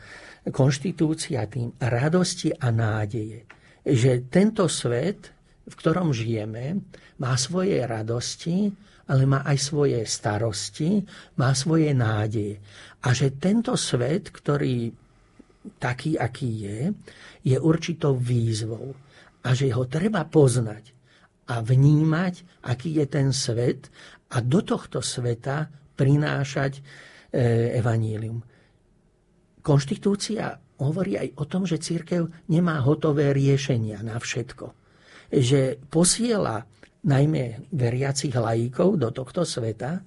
konštitúcia 0.49 1.45
tým 1.47 1.76
radosti 1.76 2.49
a 2.50 2.73
nádeje, 2.73 3.45
že 3.85 4.25
tento 4.33 4.64
svet, 4.66 5.28
v 5.68 5.75
ktorom 5.76 6.16
žijeme, 6.16 6.80
má 7.21 7.37
svoje 7.37 7.85
radosti, 7.85 8.73
ale 9.09 9.25
má 9.25 9.40
aj 9.45 9.59
svoje 9.61 10.00
starosti, 10.04 11.00
má 11.40 11.52
svoje 11.57 11.92
nádeje. 11.97 12.61
A 13.04 13.12
že 13.16 13.37
tento 13.37 13.76
svet, 13.76 14.28
ktorý 14.28 14.92
taký, 15.76 16.16
aký 16.16 16.50
je, 16.64 16.80
je 17.45 17.57
určitou 17.57 18.16
výzvou. 18.16 18.92
A 19.45 19.57
že 19.57 19.73
ho 19.73 19.85
treba 19.88 20.25
poznať 20.28 20.92
a 21.49 21.64
vnímať, 21.64 22.64
aký 22.68 23.00
je 23.00 23.07
ten 23.09 23.33
svet 23.33 23.88
a 24.28 24.37
do 24.44 24.61
tohto 24.61 25.00
sveta 25.00 25.68
prinášať 25.97 26.78
e, 26.78 26.82
evanílium. 27.80 28.44
Konštitúcia 29.64 30.54
hovorí 30.78 31.18
aj 31.18 31.28
o 31.40 31.44
tom, 31.49 31.66
že 31.66 31.82
církev 31.82 32.28
nemá 32.52 32.78
hotové 32.85 33.35
riešenia 33.35 34.04
na 34.04 34.20
všetko. 34.20 34.73
Že 35.32 35.82
posiela 35.90 36.64
najmä 37.04 37.73
veriacich 37.73 38.32
lajíkov 38.32 39.00
do 39.00 39.08
tohto 39.11 39.42
sveta, 39.42 40.00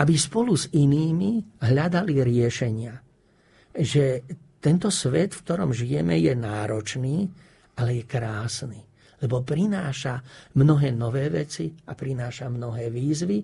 aby 0.00 0.14
spolu 0.16 0.56
s 0.56 0.68
inými 0.72 1.62
hľadali 1.62 2.20
riešenia. 2.20 2.94
Že 3.74 4.04
tento 4.60 4.92
svet, 4.92 5.32
v 5.32 5.42
ktorom 5.46 5.70
žijeme, 5.72 6.20
je 6.20 6.34
náročný, 6.36 7.16
ale 7.80 8.02
je 8.02 8.04
krásny 8.04 8.89
lebo 9.20 9.44
prináša 9.44 10.24
mnohé 10.56 10.96
nové 10.96 11.28
veci 11.28 11.68
a 11.68 11.92
prináša 11.92 12.48
mnohé 12.48 12.88
výzvy 12.88 13.38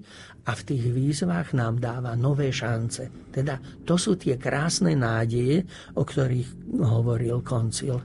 a 0.48 0.52
v 0.56 0.62
tých 0.64 0.84
výzvach 0.88 1.52
nám 1.52 1.78
dáva 1.78 2.16
nové 2.16 2.48
šance. 2.48 3.28
Teda 3.28 3.60
to 3.84 4.00
sú 4.00 4.16
tie 4.16 4.40
krásne 4.40 4.96
nádeje, 4.96 5.68
o 5.94 6.02
ktorých 6.02 6.80
hovoril 6.80 7.44
koncil. 7.44 8.00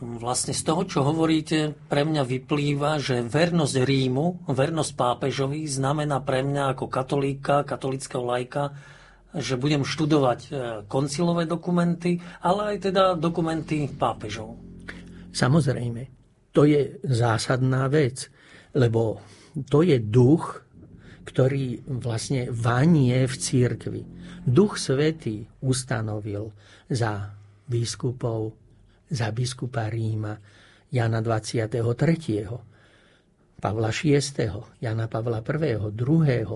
Vlastne 0.00 0.56
z 0.56 0.62
toho, 0.64 0.82
čo 0.88 1.04
hovoríte, 1.04 1.76
pre 1.86 2.02
mňa 2.02 2.24
vyplýva, 2.24 2.96
že 2.96 3.22
vernosť 3.22 3.76
Rímu, 3.84 4.48
vernosť 4.50 4.92
pápežovi 4.96 5.68
znamená 5.68 6.24
pre 6.24 6.40
mňa 6.40 6.74
ako 6.74 6.88
katolíka, 6.88 7.62
katolického 7.62 8.24
lajka, 8.24 8.72
že 9.34 9.58
budem 9.58 9.82
študovať 9.82 10.40
e, 10.46 10.48
koncilové 10.86 11.42
dokumenty, 11.50 12.22
ale 12.38 12.74
aj 12.74 12.76
teda 12.86 13.18
dokumenty 13.18 13.90
pápežov. 13.90 14.54
Samozrejme 15.34 16.23
to 16.54 16.62
je 16.62 17.02
zásadná 17.02 17.90
vec, 17.90 18.30
lebo 18.78 19.18
to 19.66 19.82
je 19.82 19.98
duch, 19.98 20.62
ktorý 21.26 21.82
vlastne 21.98 22.46
vanie 22.54 23.26
v 23.26 23.34
církvi. 23.34 24.02
Duch 24.44 24.78
Svetý 24.78 25.42
ustanovil 25.66 26.52
za 26.86 27.32
biskupov, 27.66 28.54
za 29.10 29.34
biskupa 29.34 29.90
Ríma 29.90 30.36
Jana 30.94 31.18
23. 31.18 31.74
Pavla 33.58 33.90
VI., 33.90 34.20
Jana 34.78 35.06
Pavla 35.08 35.40
I., 35.42 35.74
II., 35.74 36.46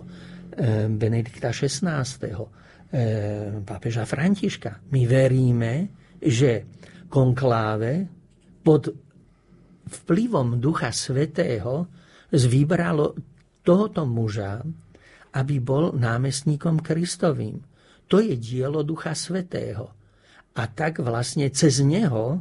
Benedikta 0.94 1.50
XVI., 1.50 2.04
pápeža 3.64 4.04
Františka. 4.04 4.92
My 4.92 5.02
veríme, 5.08 5.72
že 6.20 6.64
konkláve 7.08 8.04
pod 8.60 9.07
vplyvom 9.88 10.60
Ducha 10.60 10.92
Svetého 10.92 11.88
zvybralo 12.28 13.16
tohoto 13.64 14.04
muža, 14.04 14.64
aby 15.36 15.60
bol 15.60 15.92
námestníkom 15.92 16.80
Kristovým. 16.80 17.60
To 18.08 18.20
je 18.24 18.36
dielo 18.40 18.80
Ducha 18.80 19.12
Svetého. 19.12 19.92
A 20.56 20.62
tak 20.66 20.98
vlastne 21.04 21.52
cez 21.52 21.84
neho, 21.84 22.40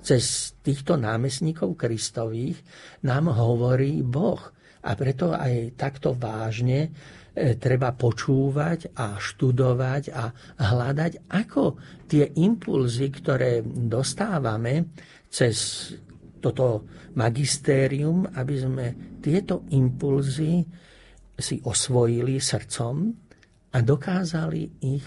cez 0.00 0.54
týchto 0.62 0.94
námestníkov 0.94 1.74
Kristových, 1.74 2.56
nám 3.02 3.34
hovorí 3.34 4.00
Boh. 4.06 4.40
A 4.86 4.94
preto 4.94 5.34
aj 5.34 5.74
takto 5.74 6.14
vážne 6.14 6.94
e, 7.34 7.58
treba 7.58 7.90
počúvať 7.92 8.94
a 8.94 9.18
študovať 9.18 10.02
a 10.14 10.30
hľadať, 10.62 11.28
ako 11.28 11.76
tie 12.06 12.30
impulzy, 12.38 13.10
ktoré 13.10 13.60
dostávame 13.66 14.94
cez 15.28 15.90
toto 16.38 16.86
magistérium, 17.14 18.26
aby 18.34 18.54
sme 18.58 18.86
tieto 19.22 19.66
impulzy 19.74 20.64
si 21.38 21.62
osvojili 21.62 22.42
srdcom 22.42 22.94
a 23.74 23.78
dokázali 23.78 24.62
ich 24.82 25.06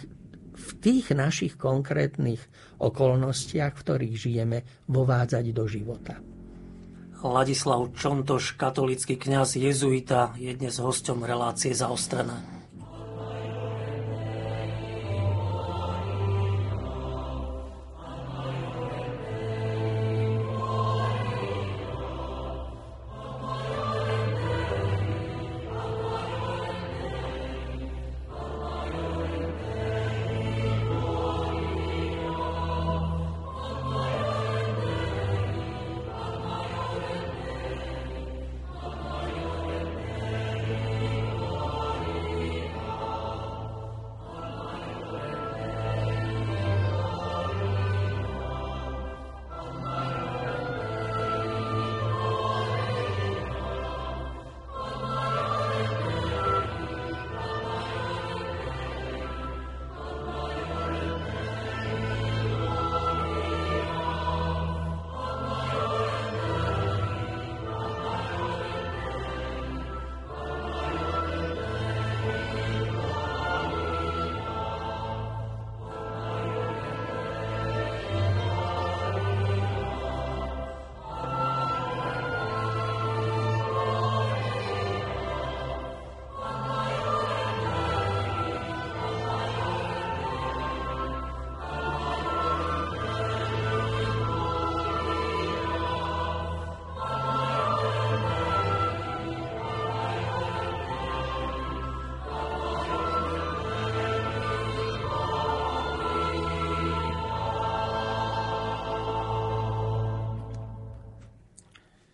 v 0.52 0.70
tých 0.78 1.12
našich 1.12 1.58
konkrétnych 1.58 2.40
okolnostiach, 2.78 3.74
v 3.74 3.82
ktorých 3.82 4.16
žijeme, 4.16 4.64
vovádzať 4.88 5.46
do 5.52 5.66
života. 5.66 6.22
Ladislav 7.22 7.94
Čontoš, 7.94 8.58
katolický 8.58 9.14
kňaz 9.14 9.54
jezuita, 9.58 10.34
je 10.42 10.54
dnes 10.58 10.74
hosťom 10.74 11.22
relácie 11.22 11.70
zaostrené. 11.70 12.61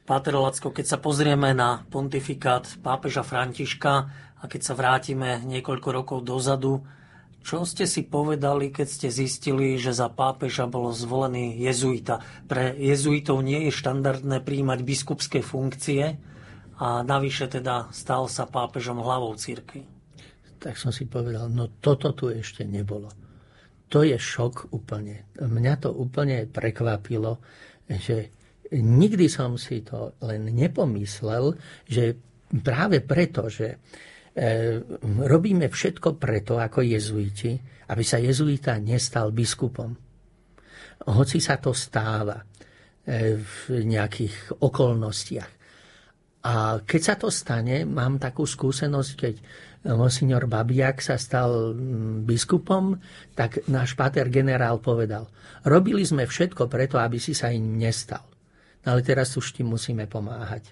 Páter 0.08 0.40
Lacko, 0.40 0.72
keď 0.72 0.86
sa 0.88 0.98
pozrieme 1.04 1.52
na 1.52 1.84
pontifikát 1.92 2.64
pápeža 2.80 3.28
Františka 3.28 3.94
a 4.40 4.44
keď 4.48 4.62
sa 4.64 4.72
vrátime 4.72 5.44
niekoľko 5.44 5.90
rokov 5.92 6.24
dozadu, 6.24 6.80
čo 7.44 7.68
ste 7.68 7.84
si 7.84 8.08
povedali, 8.08 8.72
keď 8.72 8.88
ste 8.88 9.08
zistili, 9.12 9.76
že 9.76 9.92
za 9.92 10.08
pápeža 10.08 10.64
bol 10.64 10.96
zvolený 10.96 11.60
jezuita? 11.60 12.24
Pre 12.48 12.80
jezuitov 12.80 13.44
nie 13.44 13.68
je 13.68 13.76
štandardné 13.76 14.48
príjmať 14.48 14.80
biskupské 14.88 15.44
funkcie 15.44 16.16
a 16.80 17.04
navyše 17.04 17.52
teda 17.52 17.92
stal 17.92 18.32
sa 18.32 18.48
pápežom 18.48 19.04
hlavou 19.04 19.36
církvy. 19.36 19.84
Tak 20.64 20.80
som 20.80 20.96
si 20.96 21.04
povedal, 21.04 21.52
no 21.52 21.68
toto 21.84 22.16
tu 22.16 22.32
ešte 22.32 22.64
nebolo. 22.64 23.12
To 23.92 24.08
je 24.08 24.16
šok 24.16 24.72
úplne. 24.72 25.28
Mňa 25.36 25.84
to 25.84 25.92
úplne 25.92 26.48
prekvapilo, 26.48 27.44
že 27.92 28.37
nikdy 28.72 29.28
som 29.32 29.56
si 29.56 29.84
to 29.84 30.18
len 30.24 30.52
nepomyslel, 30.52 31.56
že 31.88 32.18
práve 32.64 33.04
preto, 33.04 33.48
že 33.48 33.68
e, 33.72 33.78
robíme 35.24 35.68
všetko 35.68 36.16
preto, 36.16 36.60
ako 36.60 36.84
jezuiti, 36.84 37.56
aby 37.88 38.04
sa 38.04 38.20
jezuita 38.20 38.80
nestal 38.80 39.32
biskupom. 39.32 39.92
Hoci 41.08 41.40
sa 41.40 41.60
to 41.60 41.72
stáva 41.72 42.40
e, 42.40 42.46
v 43.40 43.54
nejakých 43.88 44.60
okolnostiach. 44.60 45.52
A 46.48 46.80
keď 46.80 47.02
sa 47.04 47.16
to 47.20 47.28
stane, 47.28 47.84
mám 47.84 48.24
takú 48.24 48.48
skúsenosť, 48.48 49.12
keď 49.20 49.36
monsignor 49.96 50.48
Babiak 50.48 51.04
sa 51.04 51.20
stal 51.20 51.76
biskupom, 52.24 52.96
tak 53.36 53.68
náš 53.68 54.00
pater 54.00 54.32
generál 54.32 54.80
povedal, 54.80 55.28
robili 55.68 56.08
sme 56.08 56.24
všetko 56.24 56.72
preto, 56.72 57.00
aby 57.00 57.20
si 57.20 57.36
sa 57.36 57.52
im 57.52 57.76
nestal. 57.76 58.37
Ale 58.88 59.04
teraz 59.04 59.36
už 59.36 59.52
tým 59.52 59.76
musíme 59.76 60.08
pomáhať. 60.08 60.72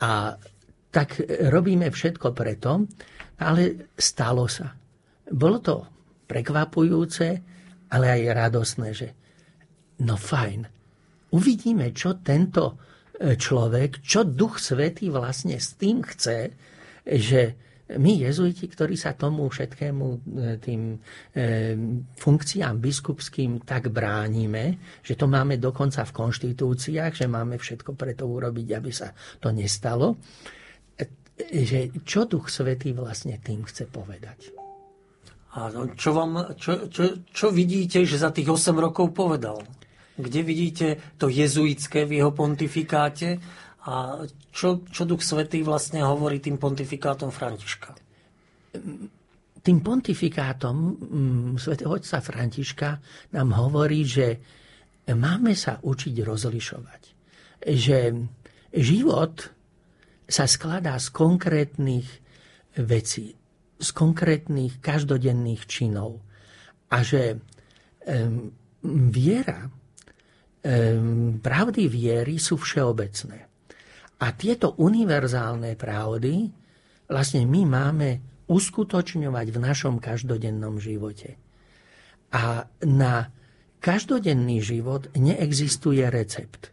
A 0.00 0.40
tak 0.88 1.20
robíme 1.52 1.92
všetko 1.92 2.32
preto, 2.32 2.88
ale 3.36 3.92
stalo 3.92 4.48
sa. 4.48 4.72
Bolo 5.28 5.60
to 5.60 5.76
prekvapujúce, 6.24 7.26
ale 7.92 8.06
aj 8.08 8.22
radosné, 8.32 8.88
že 8.96 9.08
no 10.00 10.16
fajn, 10.16 10.64
uvidíme, 11.36 11.92
čo 11.92 12.16
tento 12.24 12.80
človek, 13.16 14.04
čo 14.04 14.24
Duch 14.24 14.60
Svetý 14.60 15.08
vlastne 15.08 15.56
s 15.56 15.76
tým 15.76 16.04
chce, 16.04 16.52
že 17.04 17.42
my 17.86 18.12
jezuiti, 18.18 18.66
ktorí 18.66 18.98
sa 18.98 19.14
tomu 19.14 19.46
všetkému 19.46 20.06
e, 20.10 20.18
tým 20.58 20.82
e, 20.90 20.98
funkciám 22.18 22.82
biskupským 22.82 23.62
tak 23.62 23.94
bránime, 23.94 24.82
že 25.06 25.14
to 25.14 25.30
máme 25.30 25.62
dokonca 25.62 26.02
v 26.02 26.16
konštitúciách, 26.18 27.14
že 27.14 27.30
máme 27.30 27.54
všetko 27.62 27.94
preto 27.94 28.26
urobiť, 28.26 28.68
aby 28.74 28.90
sa 28.90 29.14
to 29.38 29.54
nestalo, 29.54 30.18
e, 30.98 31.06
že 31.62 31.94
čo 32.02 32.26
Duch 32.26 32.50
Svetý 32.50 32.90
vlastne 32.90 33.38
tým 33.38 33.62
chce 33.62 33.86
povedať. 33.86 34.50
A 35.56 35.70
čo, 35.94 36.10
vám, 36.10 36.58
čo, 36.58 36.90
čo, 36.90 37.22
čo 37.30 37.46
vidíte, 37.54 38.02
že 38.02 38.18
za 38.18 38.34
tých 38.34 38.50
8 38.50 38.76
rokov 38.76 39.14
povedal? 39.14 39.62
Kde 40.18 40.40
vidíte 40.42 40.86
to 41.16 41.30
jezuitské 41.30 42.02
v 42.02 42.20
jeho 42.20 42.34
pontifikáte 42.34 43.38
a 43.86 44.18
čo, 44.50 44.82
čo 44.90 45.06
Duch 45.06 45.22
Svetý 45.22 45.62
vlastne 45.62 46.02
hovorí 46.02 46.42
tým 46.42 46.58
pontifikátom 46.58 47.30
Františka? 47.30 47.94
Tým 49.62 49.78
pontifikátom 49.78 50.76
mm, 50.76 51.50
svätého 51.62 51.94
otca 51.94 52.18
Františka 52.18 52.98
nám 53.30 53.54
hovorí, 53.54 54.02
že 54.02 54.42
máme 55.06 55.54
sa 55.54 55.78
učiť 55.78 56.14
rozlišovať. 56.18 57.02
Že 57.62 57.98
život 58.74 59.54
sa 60.26 60.50
skladá 60.50 60.98
z 60.98 61.08
konkrétnych 61.14 62.10
vecí, 62.82 63.38
z 63.78 63.88
konkrétnych 63.94 64.82
každodenných 64.82 65.62
činov. 65.70 66.26
A 66.90 67.06
že 67.06 67.38
viera, 68.86 69.70
pravdy 71.42 71.82
viery 71.86 72.42
sú 72.42 72.58
všeobecné. 72.58 73.55
A 74.16 74.32
tieto 74.32 74.72
univerzálne 74.80 75.76
pravdy 75.76 76.48
vlastne 77.10 77.44
my 77.44 77.62
máme 77.68 78.08
uskutočňovať 78.46 79.46
v 79.52 79.58
našom 79.58 80.00
každodennom 80.00 80.80
živote. 80.80 81.36
A 82.32 82.64
na 82.86 83.28
každodenný 83.82 84.62
život 84.64 85.12
neexistuje 85.14 86.02
recept. 86.08 86.72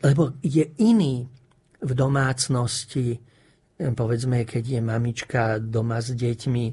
Lebo 0.00 0.36
je 0.40 0.72
iný 0.80 1.28
v 1.82 1.90
domácnosti, 1.92 3.18
povedzme, 3.90 4.46
keď 4.46 4.78
je 4.78 4.80
mamička 4.80 5.58
doma 5.58 5.98
s 5.98 6.14
deťmi, 6.14 6.64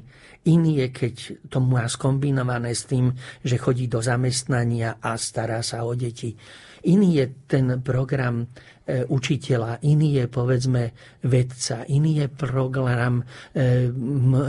iný 0.46 0.72
je, 0.84 0.88
keď 0.94 1.14
to 1.50 1.58
má 1.58 1.90
skombinované 1.90 2.70
s 2.70 2.86
tým, 2.86 3.10
že 3.42 3.58
chodí 3.58 3.90
do 3.90 3.98
zamestnania 3.98 5.02
a 5.02 5.18
stará 5.18 5.60
sa 5.66 5.82
o 5.82 5.98
deti. 5.98 6.38
Iný 6.80 7.20
je 7.20 7.26
ten 7.44 7.66
program 7.84 8.48
E, 8.90 9.06
učiteľa, 9.06 9.86
iný 9.86 10.18
je 10.18 10.26
povedzme 10.26 10.90
vedca, 11.22 11.86
iný 11.86 12.24
je 12.24 12.26
program 12.26 13.22
e, 13.22 13.24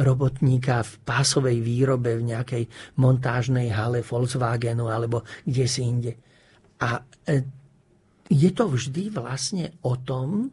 robotníka 0.02 0.82
v 0.82 0.94
pásovej 1.06 1.62
výrobe 1.62 2.18
v 2.18 2.34
nejakej 2.34 2.64
montážnej 2.98 3.70
hale 3.70 4.02
Volkswagenu 4.02 4.90
alebo 4.90 5.22
kde 5.46 5.66
si 5.70 5.86
inde. 5.86 6.18
A 6.82 7.06
e, 7.30 7.46
je 8.34 8.50
to 8.50 8.66
vždy 8.66 9.14
vlastne 9.14 9.78
o 9.86 9.94
tom 10.02 10.50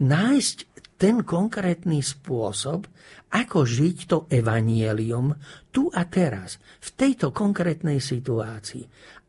nájsť 0.00 0.85
ten 0.96 1.22
konkrétny 1.22 2.00
spôsob, 2.00 2.88
ako 3.32 3.68
žiť 3.68 3.96
to 4.08 4.18
evanielium 4.32 5.36
tu 5.68 5.92
a 5.92 6.08
teraz, 6.08 6.56
v 6.80 6.88
tejto 6.96 7.36
konkrétnej 7.36 8.00
situácii. 8.00 8.84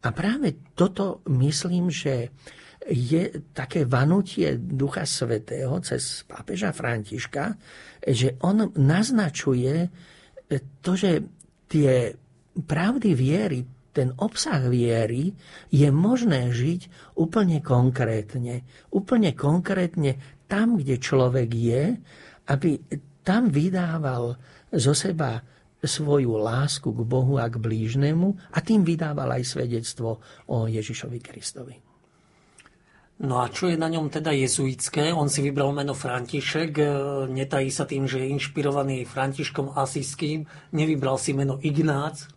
A 0.07 0.15
práve 0.15 0.71
toto 0.71 1.19
myslím, 1.27 1.91
že 1.91 2.31
je 2.87 3.43
také 3.51 3.83
vanutie 3.83 4.55
Ducha 4.55 5.03
Svetého 5.03 5.75
cez 5.83 6.23
pápeža 6.23 6.71
Františka, 6.71 7.59
že 7.99 8.39
on 8.39 8.71
naznačuje 8.79 9.91
to, 10.79 10.91
že 10.95 11.27
tie 11.67 12.15
pravdy 12.55 13.11
viery, 13.11 13.67
ten 13.91 14.13
obsah 14.21 14.61
viery 14.69 15.33
je 15.73 15.89
možné 15.89 16.53
žiť 16.53 17.13
úplne 17.17 17.59
konkrétne. 17.65 18.63
Úplne 18.93 19.33
konkrétne 19.33 20.36
tam, 20.47 20.79
kde 20.79 20.95
človek 20.97 21.49
je, 21.51 21.83
aby 22.47 22.79
tam 23.21 23.51
vydával 23.51 24.39
zo 24.71 24.95
seba 24.95 25.43
svoju 25.83 26.41
lásku 26.41 26.89
k 26.89 27.01
Bohu 27.05 27.37
a 27.37 27.45
k 27.51 27.61
blížnemu 27.61 28.33
a 28.55 28.57
tým 28.63 28.81
vydával 28.81 29.29
aj 29.37 29.43
svedectvo 29.45 30.17
o 30.49 30.65
Ježišovi 30.65 31.19
Kristovi. 31.21 31.75
No 33.17 33.41
a 33.41 33.49
čo 33.49 33.65
je 33.65 33.81
na 33.81 33.89
ňom 33.89 34.13
teda 34.13 34.29
jezuitské? 34.29 35.09
On 35.09 35.25
si 35.25 35.41
vybral 35.41 35.73
meno 35.73 35.97
František, 35.97 36.71
e, 36.77 36.85
netají 37.33 37.73
sa 37.73 37.89
tým, 37.89 38.05
že 38.05 38.21
je 38.21 38.29
inšpirovaný 38.29 39.09
Františkom 39.09 39.73
Asiským, 39.73 40.45
nevybral 40.69 41.17
si 41.17 41.33
meno 41.33 41.57
Ignác? 41.57 42.29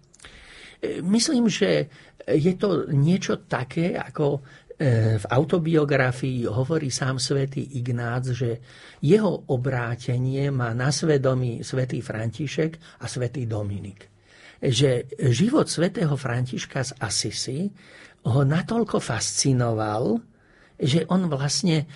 E, 0.81 1.05
myslím, 1.05 1.53
že 1.53 1.93
je 2.25 2.53
to 2.57 2.89
niečo 2.89 3.45
také, 3.45 3.93
ako 3.93 4.41
v 5.21 5.27
autobiografii 5.29 6.49
hovorí 6.49 6.89
sám 6.89 7.21
svätý 7.21 7.61
Ignác, 7.77 8.33
že 8.33 8.65
jeho 9.05 9.45
obrátenie 9.53 10.49
má 10.49 10.73
na 10.73 10.89
svedomí 10.89 11.61
svätý 11.61 12.01
František 12.01 13.05
a 13.05 13.05
svätý 13.05 13.45
Dominik. 13.45 14.09
Že 14.57 15.05
život 15.37 15.69
svätého 15.69 16.17
Františka 16.17 16.81
z 16.81 16.93
Asisi 16.97 17.69
ho 18.25 18.41
natoľko 18.41 19.05
fascinoval, 19.05 20.17
že 20.81 21.05
on 21.13 21.29
vlastne 21.29 21.85
e, 21.85 21.87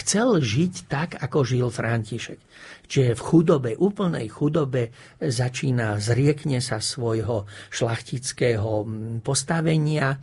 chcel 0.00 0.40
žiť 0.40 0.88
tak, 0.88 1.20
ako 1.20 1.44
žil 1.44 1.68
František. 1.68 2.40
Čiže 2.88 3.12
v 3.12 3.20
chudobe, 3.20 3.70
úplnej 3.76 4.24
chudobe 4.32 4.88
začína, 5.20 6.00
zriekne 6.00 6.64
sa 6.64 6.80
svojho 6.80 7.44
šlachtického 7.68 8.88
postavenia 9.20 10.16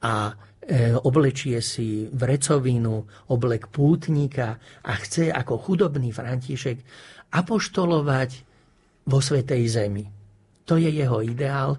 a 0.00 0.32
e, 0.32 0.49
oblečie 1.02 1.58
si 1.58 2.06
vrecovinu, 2.06 3.02
oblek 3.34 3.74
pútnika 3.74 4.54
a 4.86 4.92
chce 4.94 5.34
ako 5.34 5.58
chudobný 5.58 6.14
František 6.14 6.78
apoštolovať 7.34 8.30
vo 9.10 9.18
Svetej 9.18 9.62
Zemi. 9.66 10.04
To 10.70 10.78
je 10.78 10.90
jeho 10.94 11.18
ideál 11.26 11.74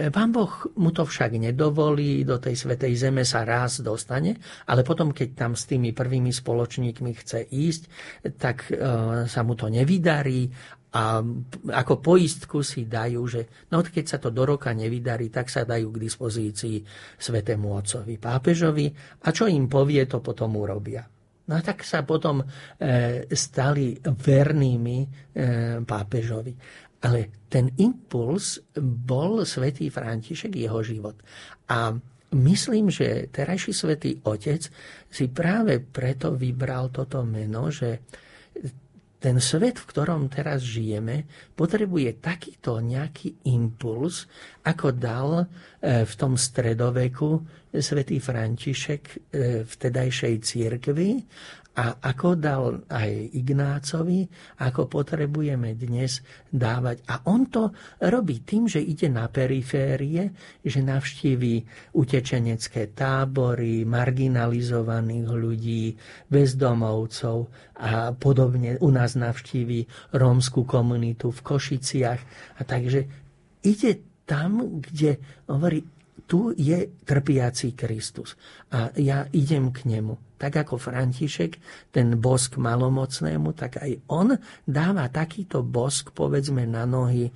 E, 0.00 0.08
pán 0.08 0.32
Boh 0.32 0.48
mu 0.80 0.94
to 0.94 1.04
však 1.04 1.36
nedovolí, 1.36 2.24
do 2.24 2.40
tej 2.40 2.56
svetej 2.56 2.94
zeme 2.96 3.26
sa 3.26 3.44
raz 3.44 3.84
dostane, 3.84 4.38
ale 4.70 4.86
potom, 4.86 5.12
keď 5.12 5.28
tam 5.34 5.52
s 5.52 5.66
tými 5.66 5.92
prvými 5.92 6.32
spoločníkmi 6.32 7.10
chce 7.20 7.44
ísť, 7.50 7.82
tak 8.38 8.70
e, 8.70 8.80
sa 9.26 9.40
mu 9.42 9.52
to 9.58 9.66
nevydarí 9.68 10.48
a 10.90 11.22
ako 11.70 12.02
poistku 12.02 12.66
si 12.66 12.90
dajú, 12.90 13.22
že 13.30 13.70
no 13.70 13.78
keď 13.78 14.04
sa 14.06 14.18
to 14.18 14.34
do 14.34 14.42
roka 14.42 14.74
nevydarí, 14.74 15.30
tak 15.30 15.46
sa 15.46 15.62
dajú 15.62 15.94
k 15.94 16.02
dispozícii 16.02 16.82
svetému 17.14 17.70
otcovi 17.70 18.18
pápežovi 18.18 18.90
a 19.22 19.28
čo 19.30 19.46
im 19.46 19.70
povie, 19.70 20.02
to 20.10 20.18
potom 20.18 20.58
urobia. 20.58 21.06
No 21.50 21.58
a 21.58 21.62
tak 21.62 21.82
sa 21.82 22.06
potom 22.06 22.42
e, 22.42 22.46
stali 23.34 23.98
vernými 24.02 24.98
e, 25.02 25.08
pápežovi. 25.82 26.54
Ale 27.02 27.46
ten 27.50 27.74
impuls 27.80 28.62
bol 28.78 29.42
svätý 29.42 29.90
František, 29.90 30.54
jeho 30.54 30.78
život. 30.86 31.18
A 31.74 31.90
myslím, 32.38 32.86
že 32.86 33.26
terajší 33.34 33.72
svätý 33.74 34.10
Otec 34.22 34.62
si 35.10 35.26
práve 35.26 35.82
preto 35.82 36.38
vybral 36.38 36.94
toto 36.94 37.26
meno, 37.26 37.66
že 37.72 38.06
ten 39.20 39.36
svet, 39.36 39.76
v 39.76 39.84
ktorom 39.84 40.32
teraz 40.32 40.64
žijeme, 40.64 41.28
potrebuje 41.52 42.24
takýto 42.24 42.80
nejaký 42.80 43.44
impuls, 43.52 44.24
ako 44.64 44.96
dal 44.96 45.44
e, 45.44 46.08
v 46.08 46.12
tom 46.16 46.40
stredoveku 46.40 47.44
svätý 47.68 48.16
František 48.16 49.02
e, 49.04 49.16
v 49.62 49.72
tedajšej 49.76 50.34
církvi 50.40 51.10
a 51.70 52.02
ako 52.02 52.34
dal 52.34 52.82
aj 52.90 53.30
Ignácovi, 53.30 54.26
ako 54.58 54.90
potrebujeme 54.90 55.78
dnes 55.78 56.18
dávať. 56.50 57.06
A 57.06 57.22
on 57.30 57.46
to 57.46 57.70
robí 58.02 58.42
tým, 58.42 58.66
že 58.66 58.82
ide 58.82 59.06
na 59.06 59.30
periférie, 59.30 60.34
že 60.66 60.80
navštíví 60.82 61.54
utečenecké 61.94 62.90
tábory, 62.90 63.86
marginalizovaných 63.86 65.28
ľudí, 65.30 65.84
bezdomovcov 66.26 67.38
a 67.78 68.12
podobne. 68.18 68.74
U 68.82 68.90
nás 68.90 69.14
navštíví 69.14 70.12
rómskú 70.18 70.66
komunitu 70.66 71.30
v 71.30 71.40
Košiciach. 71.40 72.20
A 72.58 72.60
takže 72.66 73.06
ide 73.62 74.02
tam, 74.26 74.82
kde 74.82 75.22
hovorí, 75.46 75.86
tu 76.26 76.50
je 76.56 77.02
trpiaci 77.04 77.76
Kristus 77.76 78.34
a 78.74 78.90
ja 78.96 79.28
idem 79.30 79.70
k 79.70 79.86
nemu. 79.86 80.36
Tak 80.40 80.64
ako 80.64 80.80
František, 80.80 81.60
ten 81.92 82.16
bosk 82.16 82.56
malomocnému, 82.56 83.52
tak 83.52 83.84
aj 83.84 83.92
on 84.08 84.32
dáva 84.64 85.12
takýto 85.12 85.60
bosk, 85.60 86.16
povedzme, 86.16 86.64
na 86.64 86.88
nohy 86.88 87.28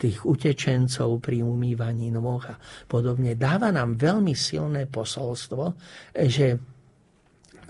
tých 0.00 0.24
utečencov 0.24 1.20
pri 1.20 1.44
umývaní 1.44 2.08
nôh 2.08 2.40
a 2.44 2.56
podobne. 2.88 3.36
Dáva 3.36 3.68
nám 3.68 4.00
veľmi 4.00 4.32
silné 4.32 4.88
posolstvo, 4.88 5.76
že 6.16 6.56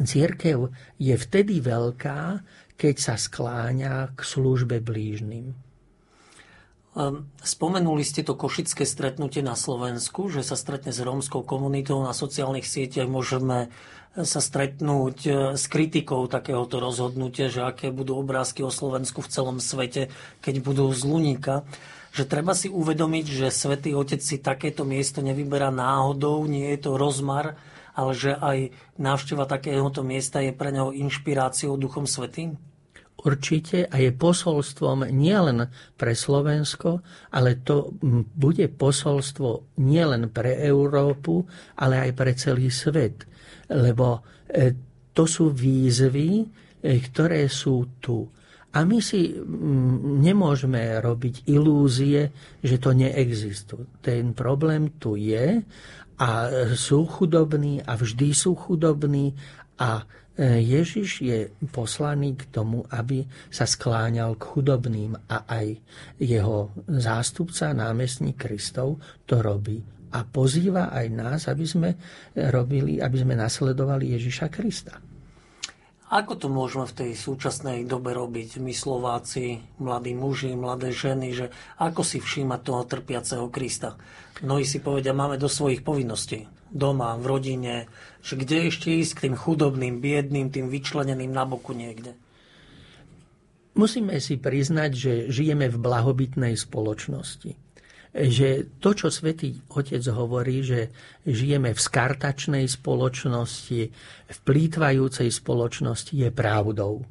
Církev 0.00 0.72
je 0.96 1.12
vtedy 1.12 1.60
veľká, 1.60 2.40
keď 2.80 2.94
sa 2.96 3.14
skláňa 3.20 4.16
k 4.16 4.20
službe 4.24 4.80
blížnym. 4.80 5.52
Ehm, 6.90 7.30
spomenuli 7.38 8.02
ste 8.02 8.26
to 8.26 8.34
košické 8.34 8.82
stretnutie 8.82 9.46
na 9.46 9.54
Slovensku, 9.54 10.26
že 10.26 10.42
sa 10.42 10.58
stretne 10.58 10.90
s 10.90 10.98
rómskou 10.98 11.46
komunitou 11.46 12.02
na 12.02 12.10
sociálnych 12.10 12.66
sieťach. 12.66 13.06
Môžeme 13.06 13.70
sa 14.18 14.42
stretnúť 14.42 15.18
e, 15.22 15.30
s 15.54 15.70
kritikou 15.70 16.26
takéhoto 16.26 16.82
rozhodnutia, 16.82 17.46
že 17.46 17.62
aké 17.62 17.94
budú 17.94 18.18
obrázky 18.18 18.66
o 18.66 18.74
Slovensku 18.74 19.22
v 19.22 19.30
celom 19.30 19.62
svete, 19.62 20.10
keď 20.42 20.54
budú 20.66 20.90
z 20.90 21.06
Luníka. 21.06 21.62
Že 22.10 22.26
treba 22.26 22.58
si 22.58 22.66
uvedomiť, 22.66 23.26
že 23.30 23.54
Svetý 23.54 23.94
Otec 23.94 24.18
si 24.18 24.42
takéto 24.42 24.82
miesto 24.82 25.22
nevyberá 25.22 25.70
náhodou, 25.70 26.42
nie 26.50 26.74
je 26.74 26.90
to 26.90 26.98
rozmar, 26.98 27.54
ale 27.94 28.18
že 28.18 28.34
aj 28.34 28.74
návšteva 28.98 29.46
takéhoto 29.46 30.02
miesta 30.02 30.42
je 30.42 30.50
pre 30.50 30.74
neho 30.74 30.90
inšpiráciou 30.90 31.78
Duchom 31.78 32.10
Svetým? 32.10 32.58
Určite 33.24 33.84
a 33.86 33.96
je 34.00 34.10
posolstvom 34.12 35.08
nielen 35.12 35.68
pre 35.96 36.16
Slovensko, 36.16 37.04
ale 37.32 37.60
to 37.60 37.92
bude 38.34 38.66
posolstvo 38.74 39.76
nielen 39.80 40.32
pre 40.32 40.60
Európu, 40.64 41.44
ale 41.80 42.08
aj 42.08 42.10
pre 42.16 42.32
celý 42.36 42.68
svet. 42.72 43.24
Lebo 43.70 44.20
e, 44.48 44.74
to 45.12 45.24
sú 45.28 45.52
výzvy, 45.52 46.30
e, 46.40 46.44
ktoré 47.10 47.46
sú 47.46 48.00
tu. 48.00 48.24
A 48.70 48.86
my 48.86 49.02
si 49.02 49.34
nemôžeme 50.22 51.02
robiť 51.02 51.50
ilúzie, 51.50 52.30
že 52.62 52.78
to 52.78 52.94
neexistuje. 52.94 53.98
Ten 53.98 54.30
problém 54.30 54.94
tu 55.02 55.18
je 55.18 55.58
a 56.22 56.28
sú 56.78 57.02
chudobní 57.02 57.82
a 57.82 57.98
vždy 57.98 58.30
sú 58.30 58.54
chudobní 58.54 59.34
a 59.80 60.06
Ježiš 60.40 61.20
je 61.20 61.52
poslaný 61.68 62.32
k 62.32 62.48
tomu, 62.48 62.88
aby 62.88 63.28
sa 63.52 63.68
skláňal 63.68 64.40
k 64.40 64.48
chudobným 64.48 65.12
a 65.28 65.44
aj 65.44 65.76
jeho 66.16 66.72
zástupca, 66.88 67.76
námestník 67.76 68.40
Kristov, 68.40 69.04
to 69.28 69.44
robí. 69.44 69.84
A 70.16 70.24
pozýva 70.24 70.88
aj 70.96 71.06
nás, 71.12 71.40
aby 71.44 71.64
sme 71.68 71.90
robili, 72.48 73.04
aby 73.04 73.16
sme 73.20 73.36
nasledovali 73.36 74.16
Ježiša 74.16 74.48
Krista. 74.48 74.96
Ako 76.10 76.34
to 76.40 76.50
môžeme 76.50 76.88
v 76.88 76.96
tej 76.96 77.12
súčasnej 77.14 77.86
dobe 77.86 78.10
robiť 78.16 78.58
my 78.58 78.74
Slováci, 78.74 79.62
mladí 79.78 80.16
muži, 80.16 80.56
mladé 80.56 80.90
ženy, 80.90 81.28
že 81.36 81.46
ako 81.78 82.02
si 82.02 82.18
všímať 82.18 82.60
toho 82.64 82.82
trpiaceho 82.88 83.46
Krista? 83.52 83.94
Mnohí 84.42 84.64
si 84.64 84.80
povedia, 84.80 85.14
máme 85.14 85.38
do 85.38 85.46
svojich 85.46 85.84
povinností 85.84 86.59
doma, 86.70 87.18
v 87.18 87.24
rodine, 87.26 87.74
že 88.24 88.38
kde 88.38 88.70
ešte 88.70 88.88
ísť 88.90 89.12
k 89.14 89.22
tým 89.28 89.34
chudobným, 89.36 89.98
biedným, 89.98 90.48
tým 90.48 90.70
vyčleneným 90.70 91.30
na 91.30 91.44
boku 91.44 91.76
niekde? 91.76 92.16
Musíme 93.74 94.18
si 94.18 94.34
priznať, 94.34 94.90
že 94.94 95.12
žijeme 95.30 95.70
v 95.70 95.78
blahobytnej 95.78 96.54
spoločnosti 96.58 97.70
že 98.10 98.66
to, 98.82 98.90
čo 98.90 99.06
svätý 99.06 99.62
Otec 99.70 100.02
hovorí, 100.10 100.66
že 100.66 100.90
žijeme 101.22 101.70
v 101.70 101.80
skartačnej 101.80 102.66
spoločnosti, 102.66 103.80
v 104.26 104.38
plýtvajúcej 104.42 105.30
spoločnosti, 105.30 106.10
je 106.18 106.30
pravdou. 106.34 107.06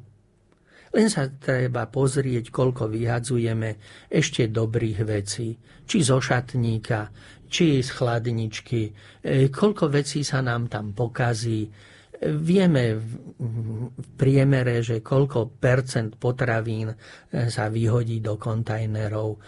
Len 0.90 1.06
sa 1.06 1.30
treba 1.30 1.86
pozrieť, 1.86 2.50
koľko 2.50 2.90
vyhadzujeme 2.90 3.78
ešte 4.10 4.50
dobrých 4.50 5.00
vecí, 5.06 5.54
či 5.86 5.96
zo 6.02 6.18
šatníka, 6.18 7.10
či 7.46 7.78
z 7.82 7.90
chladničky, 7.94 8.82
e, 8.86 8.90
koľko 9.50 9.86
vecí 9.90 10.26
sa 10.26 10.42
nám 10.42 10.66
tam 10.66 10.90
pokazí. 10.90 11.70
Vieme 12.20 13.00
v 13.00 14.06
priemere, 14.18 14.84
že 14.84 15.00
koľko 15.00 15.56
percent 15.56 16.18
potravín 16.18 16.90
e, 16.90 16.96
sa 17.46 17.70
vyhodí 17.70 18.18
do 18.18 18.34
kontajnerov 18.34 19.38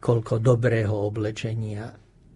koľko 0.00 0.40
dobrého 0.40 0.94
oblečenia 0.94 1.84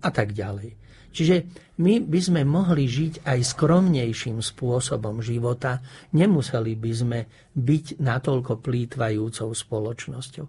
a 0.03 0.09
tak 0.13 0.37
ďalej. 0.37 0.86
Čiže 1.17 1.37
my 1.81 2.05
by 2.05 2.21
sme 2.21 2.45
mohli 2.45 2.85
žiť 2.85 3.25
aj 3.25 3.41
skromnejším 3.57 4.45
spôsobom 4.45 5.25
života, 5.25 5.81
nemuseli 6.13 6.77
by 6.77 6.93
sme 6.93 7.19
byť 7.57 8.05
natoľko 8.05 8.61
plýtvajúcou 8.61 9.49
spoločnosťou. 9.49 10.47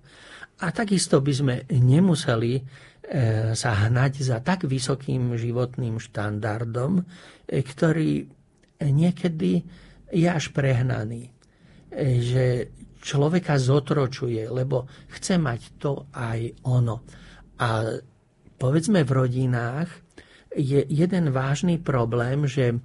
A 0.60 0.68
takisto 0.76 1.24
by 1.24 1.34
sme 1.34 1.56
nemuseli 1.72 2.60
e, 2.60 2.62
sa 3.56 3.72
hnať 3.88 4.14
za 4.20 4.44
tak 4.44 4.68
vysokým 4.68 5.40
životným 5.40 6.04
štandardom, 6.04 7.00
e, 7.00 7.04
ktorý 7.64 8.28
niekedy 8.84 9.64
je 10.12 10.28
až 10.28 10.52
prehnaný. 10.52 11.32
E, 11.88 12.20
že 12.20 12.46
človeka 13.00 13.56
zotročuje, 13.56 14.52
lebo 14.52 14.84
chce 15.16 15.40
mať 15.40 15.62
to 15.80 16.12
aj 16.12 16.60
ono. 16.68 17.08
A 17.64 17.88
povedzme 18.60 19.08
v 19.08 19.12
rodinách 19.16 20.07
je 20.58 20.82
jeden 20.90 21.30
vážny 21.30 21.78
problém, 21.78 22.50
že 22.50 22.82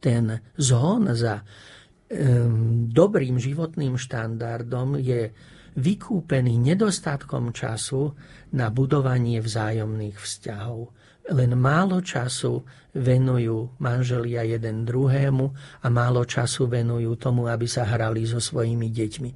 ten 0.00 0.40
zhon 0.56 1.12
za 1.12 1.44
um, 1.44 2.88
dobrým 2.88 3.36
životným 3.36 4.00
štandardom 4.00 4.96
je 4.96 5.30
vykúpený 5.76 6.56
nedostatkom 6.56 7.52
času 7.52 8.16
na 8.56 8.72
budovanie 8.72 9.44
vzájomných 9.44 10.16
vzťahov 10.16 10.96
len 11.26 11.58
málo 11.58 11.98
času 12.02 12.62
venujú 12.94 13.74
manželia 13.82 14.46
jeden 14.46 14.86
druhému 14.86 15.46
a 15.82 15.86
málo 15.90 16.22
času 16.22 16.70
venujú 16.70 17.18
tomu, 17.18 17.50
aby 17.50 17.66
sa 17.66 17.82
hrali 17.82 18.22
so 18.22 18.38
svojimi 18.38 18.88
deťmi. 18.94 19.30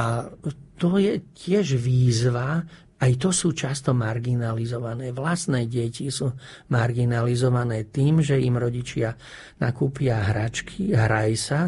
A 0.00 0.32
to 0.80 0.96
je 0.96 1.20
tiež 1.36 1.76
výzva, 1.76 2.64
aj 3.00 3.12
to 3.16 3.32
sú 3.32 3.56
často 3.56 3.96
marginalizované. 3.96 5.16
Vlastné 5.16 5.64
deti 5.64 6.12
sú 6.12 6.28
marginalizované 6.68 7.88
tým, 7.88 8.20
že 8.20 8.36
im 8.36 8.60
rodičia 8.60 9.16
nakúpia 9.56 10.20
hračky, 10.20 10.92
hraj 10.92 11.32
sa 11.36 11.60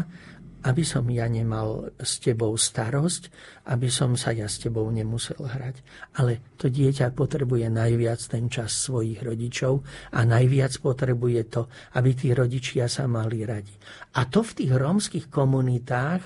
aby 0.63 0.83
som 0.87 1.03
ja 1.11 1.27
nemal 1.27 1.91
s 1.99 2.23
tebou 2.23 2.55
starosť, 2.55 3.23
aby 3.67 3.91
som 3.91 4.15
sa 4.15 4.31
ja 4.31 4.47
s 4.47 4.63
tebou 4.63 4.87
nemusel 4.87 5.43
hrať. 5.43 5.83
Ale 6.15 6.55
to 6.55 6.71
dieťa 6.71 7.11
potrebuje 7.11 7.67
najviac 7.67 8.23
ten 8.23 8.47
čas 8.47 8.71
svojich 8.71 9.19
rodičov 9.19 9.83
a 10.15 10.23
najviac 10.23 10.79
potrebuje 10.79 11.41
to, 11.51 11.67
aby 11.99 12.15
tí 12.15 12.31
rodičia 12.31 12.87
sa 12.87 13.11
mali 13.11 13.43
radi. 13.43 13.75
A 14.15 14.23
to 14.23 14.39
v 14.39 14.63
tých 14.63 14.71
rómskych 14.71 15.27
komunitách, 15.27 16.23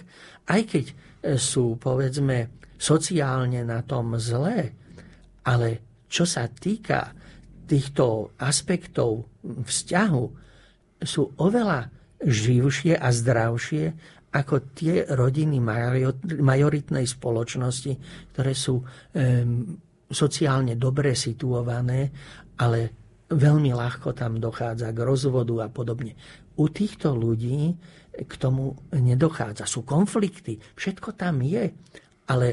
aj 0.54 0.62
keď 0.70 0.86
e, 0.86 0.96
sú, 1.42 1.82
povedzme, 1.82 2.54
sociálne 2.78 3.66
na 3.66 3.82
tom 3.82 4.22
zlé, 4.22 4.87
ale 5.48 6.04
čo 6.12 6.28
sa 6.28 6.52
týka 6.52 7.16
týchto 7.68 8.36
aspektov 8.40 9.28
vzťahu, 9.44 10.24
sú 11.04 11.24
oveľa 11.40 11.88
živšie 12.24 12.98
a 12.98 13.08
zdravšie 13.12 13.86
ako 14.28 14.56
tie 14.76 15.08
rodiny 15.08 15.58
majoritnej 16.42 17.06
spoločnosti, 17.08 17.94
ktoré 18.36 18.52
sú 18.52 18.84
sociálne 20.08 20.76
dobre 20.76 21.16
situované, 21.16 22.12
ale 22.60 22.80
veľmi 23.28 23.72
ľahko 23.76 24.16
tam 24.16 24.40
dochádza 24.40 24.96
k 24.96 25.00
rozvodu 25.04 25.68
a 25.68 25.70
podobne. 25.72 26.16
U 26.58 26.72
týchto 26.72 27.12
ľudí 27.12 27.76
k 28.18 28.34
tomu 28.40 28.74
nedochádza. 28.96 29.68
Sú 29.68 29.84
konflikty, 29.84 30.58
všetko 30.80 31.14
tam 31.14 31.44
je, 31.44 31.70
ale 32.32 32.48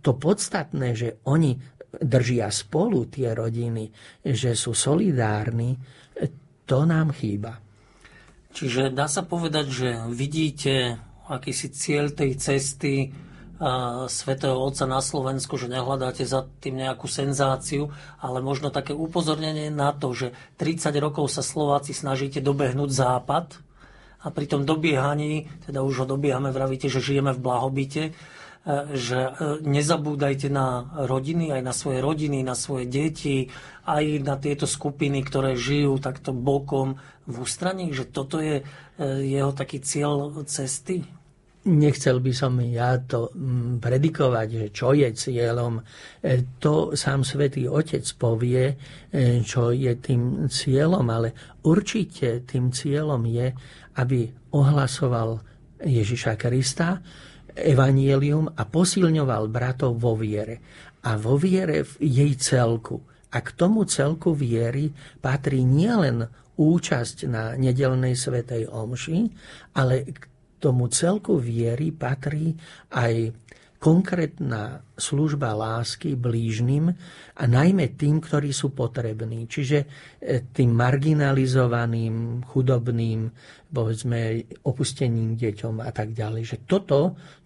to 0.00 0.14
podstatné, 0.14 0.94
že 0.94 1.18
oni 1.26 1.58
držia 2.00 2.50
spolu 2.50 3.06
tie 3.06 3.34
rodiny, 3.34 3.90
že 4.24 4.56
sú 4.56 4.72
solidárni, 4.72 5.76
to 6.64 6.78
nám 6.88 7.12
chýba. 7.12 7.60
Čiže 8.54 8.94
dá 8.94 9.10
sa 9.10 9.26
povedať, 9.26 9.66
že 9.68 9.88
vidíte 10.14 10.96
akýsi 11.26 11.74
cieľ 11.74 12.14
tej 12.14 12.38
cesty 12.38 13.10
Svetého 14.10 14.58
Otca 14.58 14.84
na 14.84 14.98
Slovensku, 14.98 15.54
že 15.56 15.70
nehľadáte 15.70 16.26
za 16.26 16.44
tým 16.60 16.84
nejakú 16.84 17.06
senzáciu, 17.06 17.88
ale 18.18 18.42
možno 18.42 18.68
také 18.68 18.92
upozornenie 18.92 19.70
na 19.70 19.94
to, 19.94 20.10
že 20.12 20.34
30 20.58 20.90
rokov 21.00 21.30
sa 21.30 21.40
Slováci 21.40 21.94
snažíte 21.94 22.42
dobehnúť 22.42 22.90
Západ 22.90 23.46
a 24.24 24.32
pri 24.32 24.46
tom 24.50 24.66
dobiehaní, 24.66 25.48
teda 25.64 25.86
už 25.86 26.04
ho 26.04 26.06
dobiehame, 26.08 26.50
vravíte, 26.50 26.90
že 26.90 27.00
žijeme 27.00 27.30
v 27.32 27.40
blahobite, 27.40 28.02
že 28.96 29.20
e, 29.20 29.30
nezabúdajte 29.60 30.48
na 30.48 30.88
rodiny, 31.04 31.52
aj 31.52 31.62
na 31.62 31.74
svoje 31.76 32.00
rodiny, 32.00 32.40
na 32.40 32.56
svoje 32.56 32.88
deti, 32.88 33.52
aj 33.84 34.24
na 34.24 34.40
tieto 34.40 34.64
skupiny, 34.64 35.20
ktoré 35.20 35.52
žijú 35.52 36.00
takto 36.00 36.32
bokom 36.32 36.96
v 37.28 37.34
ústraní, 37.44 37.92
že 37.92 38.08
toto 38.08 38.40
je 38.40 38.60
e, 38.60 38.64
jeho 39.28 39.52
taký 39.52 39.84
cieľ 39.84 40.32
cesty? 40.48 41.04
nechcel 41.64 42.20
by 42.20 42.32
som 42.36 42.60
ja 42.60 43.00
to 43.00 43.32
mm, 43.32 43.80
predikovať, 43.80 44.48
že 44.52 44.66
čo 44.68 44.92
je 44.92 45.08
cieľom. 45.16 45.80
E, 45.80 46.44
to 46.60 46.92
sám 46.92 47.24
Svetý 47.24 47.64
Otec 47.64 48.04
povie, 48.20 48.76
čo 49.48 49.72
je 49.72 49.92
tým 49.96 50.44
cieľom, 50.44 51.08
ale 51.08 51.32
určite 51.64 52.44
tým 52.44 52.68
cieľom 52.68 53.24
je, 53.24 53.48
aby 53.96 54.28
ohlasoval 54.52 55.40
Ježiša 55.80 56.36
Krista, 56.36 57.00
evanielium 57.54 58.50
a 58.50 58.62
posilňoval 58.66 59.48
bratov 59.48 59.98
vo 59.98 60.18
viere. 60.18 60.60
A 61.06 61.14
vo 61.14 61.38
viere 61.38 61.86
v 61.86 61.94
jej 62.02 62.32
celku. 62.36 63.00
A 63.34 63.42
k 63.42 63.50
tomu 63.54 63.86
celku 63.86 64.34
viery 64.34 64.90
patrí 65.18 65.66
nielen 65.66 66.26
účasť 66.54 67.26
na 67.26 67.58
nedelnej 67.58 68.14
svetej 68.14 68.70
omši, 68.70 69.18
ale 69.74 70.06
k 70.06 70.22
tomu 70.62 70.86
celku 70.86 71.36
viery 71.42 71.90
patrí 71.90 72.54
aj 72.94 73.34
konkrétna 73.84 74.80
služba 74.96 75.52
lásky 75.52 76.16
blížnym 76.16 76.88
a 77.36 77.42
najmä 77.44 77.92
tým, 78.00 78.16
ktorí 78.16 78.48
sú 78.48 78.72
potrební. 78.72 79.44
Čiže 79.44 79.78
e, 79.84 79.86
tým 80.48 80.72
marginalizovaným, 80.72 82.48
chudobným, 82.48 83.28
povedzme, 83.68 84.48
opusteným 84.64 85.36
deťom 85.36 85.84
a 85.84 85.92
tak 85.92 86.16
ďalej. 86.16 86.42
Že 86.48 86.58
toto, 86.64 87.00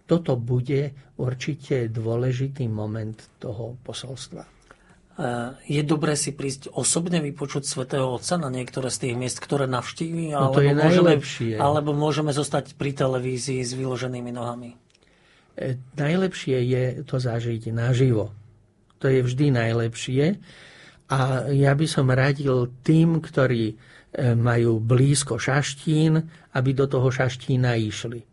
toto 0.08 0.40
bude 0.40 0.96
určite 1.20 1.92
dôležitý 1.92 2.64
moment 2.64 3.20
toho 3.36 3.76
posolstva. 3.84 4.48
Je 5.66 5.82
dobré 5.82 6.14
si 6.14 6.30
prísť 6.30 6.70
osobne 6.78 7.18
vypočuť 7.18 7.66
svätého 7.66 8.06
Otca 8.06 8.38
na 8.38 8.54
niektoré 8.54 8.86
z 8.86 9.02
tých 9.02 9.14
miest, 9.18 9.42
ktoré 9.42 9.66
navštíví? 9.66 10.30
No 10.30 10.54
to 10.54 10.62
je 10.62 10.78
môžeme, 10.78 11.18
alebo 11.58 11.90
môžeme 11.90 12.30
zostať 12.30 12.78
pri 12.78 12.94
televízii 12.94 13.58
s 13.58 13.74
vyloženými 13.74 14.30
nohami? 14.30 14.78
E, 15.58 15.74
najlepšie 15.98 16.62
je 16.62 16.82
to 17.02 17.18
zažiť 17.18 17.74
naživo. 17.74 18.30
To 19.02 19.10
je 19.10 19.26
vždy 19.26 19.58
najlepšie. 19.58 20.38
A 21.10 21.50
ja 21.50 21.74
by 21.74 21.86
som 21.90 22.14
radil 22.14 22.70
tým, 22.86 23.18
ktorí 23.18 23.74
e, 23.74 23.76
majú 24.38 24.78
blízko 24.78 25.42
šaštín, 25.42 26.30
aby 26.54 26.70
do 26.78 26.86
toho 26.86 27.10
šaštína 27.10 27.74
išli. 27.74 28.27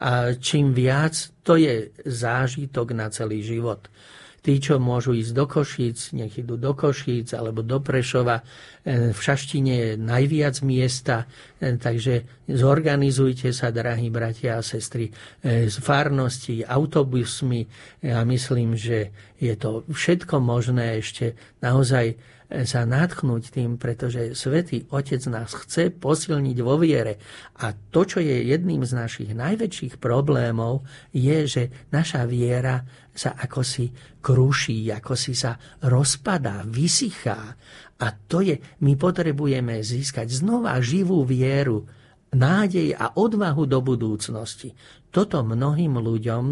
A 0.00 0.32
čím 0.40 0.72
viac, 0.72 1.12
to 1.44 1.60
je 1.60 1.92
zážitok 2.08 2.96
na 2.96 3.12
celý 3.12 3.44
život. 3.44 3.92
Tí, 4.40 4.56
čo 4.56 4.80
môžu 4.80 5.12
ísť 5.12 5.32
do 5.36 5.44
Košíc, 5.44 6.16
nech 6.16 6.32
idú 6.40 6.56
do 6.56 6.72
Košíc 6.72 7.36
alebo 7.36 7.60
do 7.60 7.84
Prešova. 7.84 8.40
E, 8.40 9.12
v 9.12 9.20
Šaštine 9.20 9.72
je 9.76 9.90
najviac 10.00 10.64
miesta, 10.64 11.28
takže 11.60 12.44
zorganizujte 12.48 13.52
sa, 13.52 13.68
drahí 13.68 14.08
bratia 14.08 14.56
a 14.56 14.64
sestry, 14.64 15.12
e, 15.44 15.68
z 15.68 15.76
farnosti, 15.78 16.64
autobusmi. 16.64 17.68
Ja 18.00 18.24
myslím, 18.24 18.74
že 18.74 19.12
je 19.36 19.52
to 19.60 19.84
všetko 19.92 20.40
možné 20.40 21.04
ešte 21.04 21.36
naozaj 21.60 22.16
sa 22.50 22.82
natchnúť 22.82 23.54
tým, 23.54 23.78
pretože 23.78 24.34
Svetý 24.34 24.82
Otec 24.90 25.22
nás 25.30 25.54
chce 25.54 25.94
posilniť 25.94 26.58
vo 26.66 26.74
viere. 26.82 27.22
A 27.62 27.70
to, 27.70 28.02
čo 28.02 28.18
je 28.18 28.42
jedným 28.42 28.82
z 28.82 28.92
našich 28.98 29.30
najväčších 29.38 30.02
problémov, 30.02 30.82
je, 31.14 31.46
že 31.46 31.62
naša 31.94 32.26
viera 32.26 32.82
sa 33.14 33.38
ako 33.38 33.62
si 33.62 33.86
kruší, 34.18 34.90
ako 34.90 35.14
si 35.14 35.38
sa 35.38 35.54
rozpadá, 35.86 36.66
vysychá. 36.66 37.54
A 38.00 38.06
to 38.16 38.40
je, 38.40 38.56
my 38.80 38.96
potrebujeme 38.96 39.76
získať 39.84 40.32
znova 40.32 40.80
živú 40.80 41.20
vieru, 41.22 41.84
nádej 42.32 42.94
a 42.94 43.12
odvahu 43.18 43.66
do 43.66 43.82
budúcnosti. 43.82 44.72
Toto 45.10 45.42
mnohým 45.42 45.98
ľuďom 45.98 46.44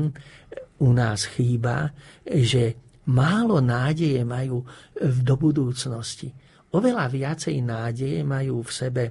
u 0.79 0.91
nás 0.91 1.27
chýba, 1.27 1.95
že 2.27 2.77
málo 3.09 3.63
nádeje 3.63 4.23
majú 4.27 4.67
do 4.99 5.35
budúcnosti. 5.39 6.35
Oveľa 6.75 7.09
viacej 7.09 7.57
nádeje 7.65 8.21
majú 8.27 8.61
v 8.61 8.71
sebe 8.71 9.05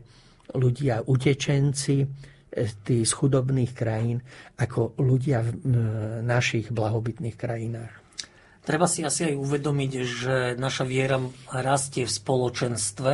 ľudia 0.54 1.04
utečenci, 1.04 1.98
eh, 2.06 2.70
tí 2.86 3.02
z 3.02 3.12
chudobných 3.12 3.74
krajín, 3.74 4.22
ako 4.62 4.96
ľudia 5.02 5.42
v 5.44 5.50
našich 6.24 6.70
blahobytných 6.70 7.36
krajinách. 7.36 8.07
Treba 8.68 8.84
si 8.84 9.00
asi 9.08 9.32
aj 9.32 9.40
uvedomiť, 9.40 9.92
že 10.04 10.36
naša 10.60 10.84
viera 10.84 11.16
rastie 11.56 12.04
v 12.04 12.12
spoločenstve 12.12 13.14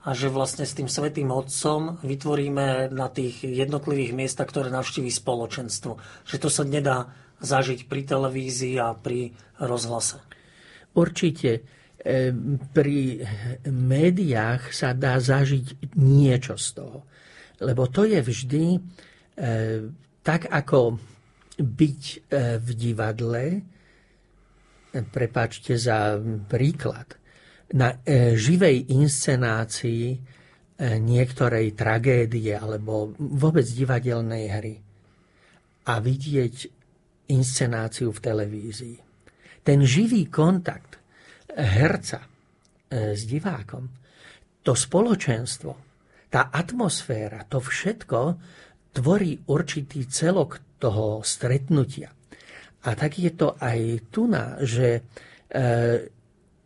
a 0.00 0.10
že 0.16 0.32
vlastne 0.32 0.64
s 0.64 0.72
tým 0.72 0.88
Svetým 0.88 1.28
Otcom 1.28 2.00
vytvoríme 2.00 2.88
na 2.88 3.12
tých 3.12 3.44
jednotlivých 3.44 4.16
miestach, 4.16 4.48
ktoré 4.48 4.72
navštíví 4.72 5.12
spoločenstvo. 5.12 6.00
Že 6.24 6.36
to 6.40 6.48
sa 6.48 6.64
nedá 6.64 7.12
zažiť 7.44 7.84
pri 7.84 8.08
televízii 8.08 8.80
a 8.80 8.96
pri 8.96 9.36
rozhlase? 9.60 10.24
Určite 10.96 11.60
e, 12.00 12.32
pri 12.72 13.20
médiách 13.68 14.72
sa 14.72 14.96
dá 14.96 15.20
zažiť 15.20 15.92
niečo 16.00 16.56
z 16.56 16.68
toho. 16.80 17.04
Lebo 17.60 17.84
to 17.92 18.08
je 18.08 18.16
vždy 18.24 18.64
e, 18.72 18.78
tak, 20.24 20.48
ako 20.48 20.96
byť 21.60 22.00
e, 22.00 22.16
v 22.56 22.68
divadle, 22.72 23.44
prepačte 24.90 25.78
za 25.78 26.18
príklad, 26.50 27.16
na 27.70 27.94
živej 28.34 28.90
inscenácii 28.90 30.18
niektorej 30.80 31.76
tragédie 31.76 32.56
alebo 32.56 33.14
vôbec 33.14 33.62
divadelnej 33.68 34.44
hry 34.50 34.74
a 35.86 36.00
vidieť 36.00 36.54
inscenáciu 37.30 38.10
v 38.10 38.20
televízii. 38.20 38.98
Ten 39.60 39.84
živý 39.84 40.26
kontakt 40.32 40.98
herca 41.52 42.24
e, 42.24 42.28
s 43.14 43.22
divákom, 43.28 43.84
to 44.64 44.72
spoločenstvo, 44.72 45.72
tá 46.32 46.48
atmosféra, 46.48 47.44
to 47.46 47.60
všetko 47.60 48.20
tvorí 48.94 49.36
určitý 49.46 50.08
celok 50.08 50.80
toho 50.80 51.20
stretnutia. 51.22 52.10
A 52.84 52.96
tak 52.96 53.20
je 53.20 53.32
to 53.32 53.56
aj 53.60 54.08
tu 54.08 54.24
že 54.64 54.88
e, 55.52 55.60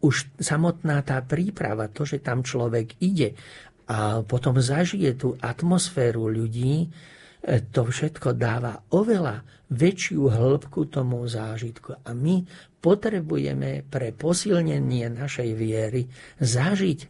už 0.05 0.15
samotná 0.39 1.03
tá 1.03 1.19
príprava, 1.25 1.91
to, 1.91 2.07
že 2.07 2.23
tam 2.23 2.45
človek 2.45 3.01
ide 3.03 3.35
a 3.85 4.25
potom 4.25 4.57
zažije 4.61 5.11
tú 5.17 5.37
atmosféru 5.41 6.29
ľudí, 6.33 6.89
to 7.45 7.85
všetko 7.85 8.33
dáva 8.33 8.81
oveľa 8.97 9.45
väčšiu 9.69 10.33
hĺbku 10.33 10.89
tomu 10.89 11.21
zážitku. 11.29 12.01
A 12.01 12.17
my 12.17 12.41
potrebujeme 12.81 13.85
pre 13.85 14.17
posilnenie 14.17 15.13
našej 15.13 15.51
viery 15.53 16.09
zažiť 16.41 16.99
e, 17.05 17.09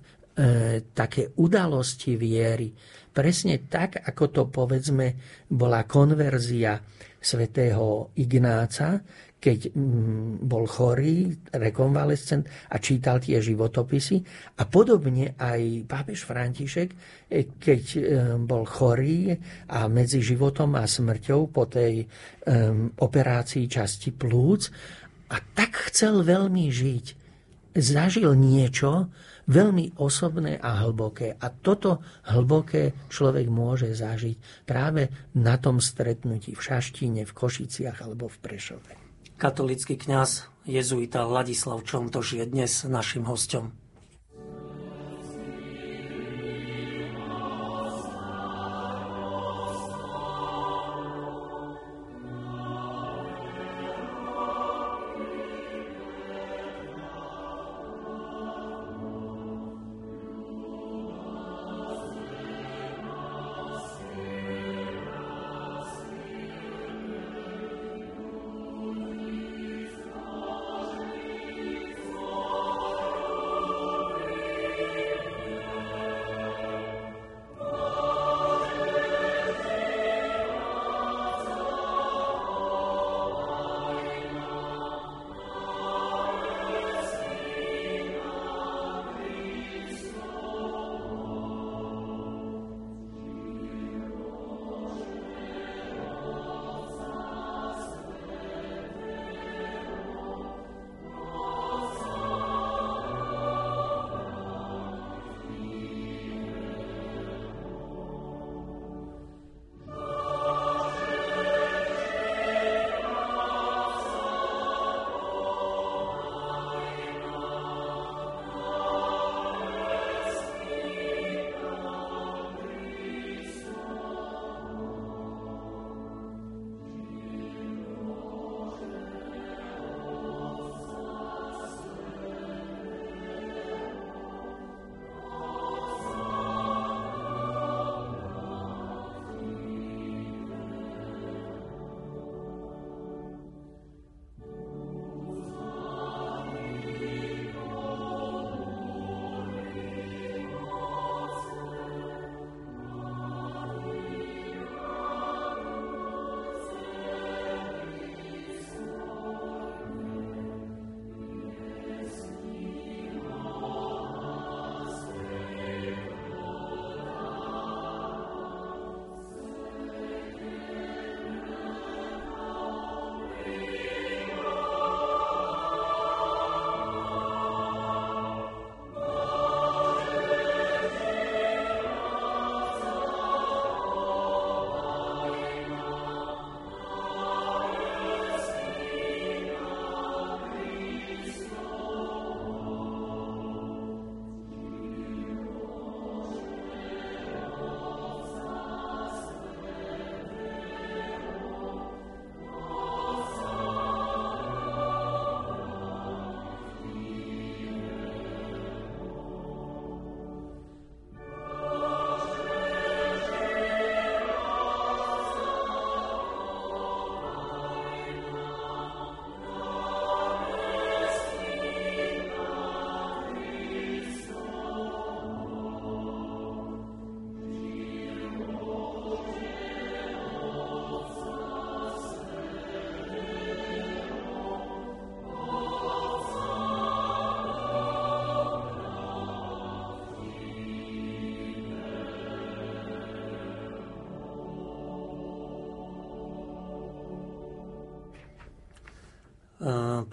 také 0.90 1.30
udalosti 1.38 2.18
viery. 2.18 2.74
Presne 3.14 3.62
tak, 3.70 4.02
ako 4.02 4.24
to 4.34 4.42
povedzme 4.50 5.14
bola 5.46 5.86
konverzia 5.86 6.82
svätého 7.24 8.12
Ignáca, 8.20 9.00
keď 9.40 9.72
mm, 9.72 10.44
bol 10.44 10.64
chorý, 10.68 11.32
rekonvalescent 11.52 12.48
a 12.72 12.76
čítal 12.80 13.20
tie 13.20 13.40
životopisy. 13.40 14.20
A 14.60 14.68
podobne 14.68 15.36
aj 15.36 15.88
pápež 15.88 16.24
František, 16.28 16.88
e, 16.92 16.96
keď 17.56 17.82
e, 17.96 18.00
bol 18.40 18.68
chorý 18.68 19.32
a 19.68 19.88
medzi 19.88 20.20
životom 20.20 20.76
a 20.76 20.84
smrťou 20.84 21.40
po 21.48 21.64
tej 21.68 22.04
operácii 23.00 23.64
časti 23.64 24.12
plúc 24.12 24.68
a 25.32 25.40
tak 25.40 25.88
chcel 25.88 26.20
veľmi 26.20 26.68
žiť. 26.68 27.06
Zažil 27.72 28.36
niečo 28.36 29.08
veľmi 29.48 30.00
osobné 30.00 30.56
a 30.58 30.84
hlboké. 30.84 31.36
A 31.36 31.46
toto 31.52 32.00
hlboké 32.28 33.08
človek 33.12 33.46
môže 33.52 33.92
zažiť 33.92 34.64
práve 34.64 35.08
na 35.36 35.60
tom 35.60 35.78
stretnutí 35.78 36.56
v 36.56 36.60
Šaštíne, 36.60 37.22
v 37.28 37.32
Košiciach 37.32 38.00
alebo 38.04 38.28
v 38.30 38.36
Prešove. 38.40 38.92
Katolický 39.34 39.98
kňaz 39.98 40.46
jezuita 40.64 41.26
Ladislav 41.26 41.84
Čontoš 41.84 42.40
je 42.40 42.44
dnes 42.48 42.72
našim 42.88 43.26
hostom. 43.28 43.83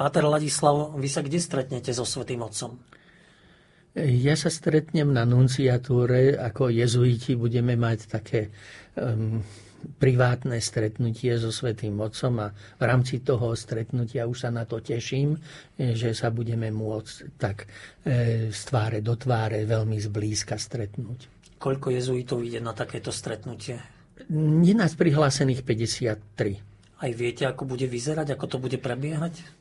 Páter 0.02 0.26
Ladislav, 0.26 0.98
vy 0.98 1.06
sa 1.06 1.22
kde 1.22 1.38
stretnete 1.38 1.94
so 1.94 2.10
Svetým 2.10 2.42
Otcom? 2.42 2.74
Ja 3.94 4.34
sa 4.34 4.50
stretnem 4.50 5.14
na 5.14 5.30
nunciatúre, 5.30 6.34
ako 6.42 6.74
jezuiti 6.74 7.38
budeme 7.38 7.78
mať 7.78 8.10
také 8.10 8.50
um, 8.98 9.46
privátne 10.02 10.58
stretnutie 10.58 11.38
so 11.38 11.54
Svetým 11.54 12.02
Otcom 12.02 12.34
a 12.42 12.50
v 12.50 12.82
rámci 12.82 13.22
toho 13.22 13.54
stretnutia 13.54 14.26
už 14.26 14.42
sa 14.42 14.50
na 14.50 14.66
to 14.66 14.82
teším, 14.82 15.38
že 15.78 16.18
sa 16.18 16.34
budeme 16.34 16.74
môcť 16.74 17.38
tak 17.38 17.70
e, 18.02 18.50
z 18.50 18.62
tváre 18.74 19.06
do 19.06 19.14
tváre 19.14 19.70
veľmi 19.70 20.02
zblízka 20.02 20.58
stretnúť. 20.58 21.30
Koľko 21.62 21.94
jezuitov 21.94 22.42
ide 22.42 22.58
na 22.58 22.74
takéto 22.74 23.14
stretnutie? 23.14 23.78
Je 24.66 24.74
nás 24.74 24.98
prihlásených 24.98 25.62
53. 25.62 27.06
Aj 27.06 27.12
viete, 27.14 27.46
ako 27.46 27.70
bude 27.70 27.86
vyzerať, 27.86 28.34
ako 28.34 28.46
to 28.50 28.58
bude 28.58 28.82
prebiehať? 28.82 29.61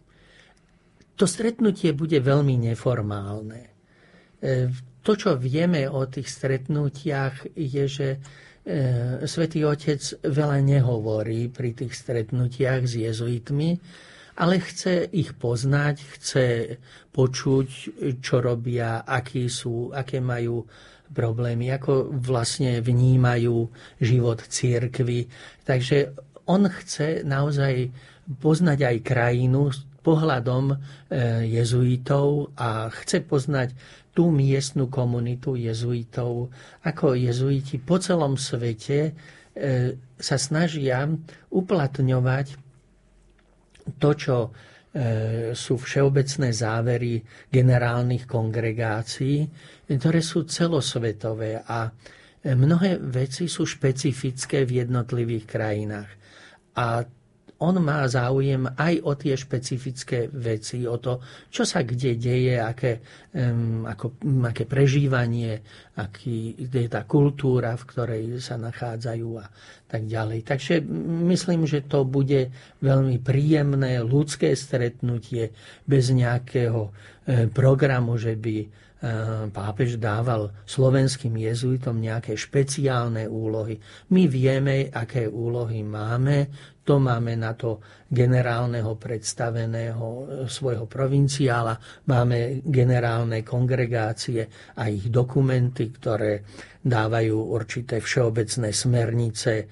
To 1.20 1.28
stretnutie 1.28 1.92
bude 1.92 2.16
veľmi 2.16 2.72
neformálne. 2.72 3.60
E, 4.40 4.72
to, 5.04 5.12
čo 5.12 5.36
vieme 5.36 5.84
o 5.84 6.08
tých 6.08 6.32
stretnutiach, 6.32 7.52
je, 7.52 7.84
že 7.84 8.08
e, 8.16 8.18
Svetý 9.28 9.68
Otec 9.68 10.00
veľa 10.24 10.64
nehovorí 10.64 11.52
pri 11.52 11.76
tých 11.76 11.92
stretnutiach 11.92 12.88
s 12.88 12.96
jezuitmi, 12.96 13.70
ale 14.40 14.64
chce 14.64 15.12
ich 15.12 15.36
poznať, 15.36 15.96
chce 16.16 16.46
počuť, 17.12 17.68
čo 18.24 18.40
robia, 18.40 19.04
akí 19.04 19.44
sú, 19.52 19.92
aké 19.92 20.24
majú 20.24 20.64
problémy, 21.12 21.68
ako 21.68 22.16
vlastne 22.16 22.80
vnímajú 22.80 23.68
život 24.00 24.40
církvy. 24.40 25.28
Takže 25.68 26.16
on 26.48 26.64
chce 26.64 27.28
naozaj 27.28 27.92
poznať 28.40 28.78
aj 28.88 28.96
krajinu 29.04 29.68
pohľadom 30.00 30.72
e, 30.72 30.76
jezuitov 31.48 32.56
a 32.56 32.88
chce 32.88 33.20
poznať 33.24 33.76
tú 34.10 34.32
miestnu 34.32 34.90
komunitu 34.90 35.54
jezuitov, 35.54 36.50
ako 36.82 37.14
jezuiti 37.14 37.78
po 37.78 38.00
celom 38.00 38.34
svete 38.34 38.98
e, 39.06 39.12
sa 40.18 40.36
snažia 40.40 41.06
uplatňovať 41.52 42.46
to, 44.00 44.10
čo 44.16 44.36
e, 44.44 44.50
sú 45.52 45.76
všeobecné 45.78 46.48
závery 46.50 47.20
generálnych 47.52 48.24
kongregácií, 48.24 49.46
ktoré 49.86 50.20
sú 50.24 50.48
celosvetové 50.48 51.60
a 51.60 51.92
mnohé 52.40 52.96
veci 52.96 53.52
sú 53.52 53.68
špecifické 53.68 54.64
v 54.64 54.86
jednotlivých 54.86 55.44
krajinách. 55.44 56.10
A 56.80 57.04
on 57.60 57.76
má 57.84 58.08
záujem 58.08 58.64
aj 58.72 59.04
o 59.04 59.12
tie 59.20 59.36
špecifické 59.36 60.32
veci, 60.32 60.88
o 60.88 60.96
to, 60.96 61.20
čo 61.52 61.68
sa 61.68 61.84
kde 61.84 62.16
deje, 62.16 62.56
aké, 62.56 63.04
um, 63.36 63.84
ako, 63.84 64.16
aké 64.48 64.64
prežívanie, 64.64 65.60
aký 66.00 66.56
je 66.56 66.88
tá 66.88 67.04
kultúra, 67.04 67.76
v 67.76 67.84
ktorej 67.84 68.22
sa 68.40 68.56
nachádzajú 68.56 69.28
a 69.36 69.46
tak 69.84 70.08
ďalej. 70.08 70.40
Takže 70.48 70.80
myslím, 71.28 71.68
že 71.68 71.84
to 71.84 72.08
bude 72.08 72.48
veľmi 72.80 73.20
príjemné 73.20 74.00
ľudské 74.00 74.56
stretnutie 74.56 75.52
bez 75.84 76.08
nejakého 76.14 76.88
e, 76.88 76.90
programu, 77.52 78.16
že 78.16 78.40
by 78.40 78.88
pápež 79.48 79.96
dával 79.96 80.52
slovenským 80.68 81.32
jezuitom 81.40 81.96
nejaké 81.96 82.36
špeciálne 82.36 83.24
úlohy. 83.24 83.80
My 84.12 84.28
vieme, 84.28 84.92
aké 84.92 85.24
úlohy 85.24 85.80
máme, 85.80 86.52
to 86.84 87.00
máme 87.00 87.32
na 87.32 87.56
to 87.56 87.80
generálneho 88.04 89.00
predstaveného 89.00 90.04
e, 90.04 90.22
svojho 90.44 90.84
provinciála, 90.84 91.80
máme 92.12 92.60
generálne 92.66 93.40
kongregácie 93.40 94.74
a 94.76 94.92
ich 94.92 95.08
dokumenty, 95.08 95.88
ktoré 95.96 96.44
dávajú 96.80 97.36
určité 97.56 98.04
všeobecné 98.04 98.68
smernice 98.74 99.52
e, 99.56 99.64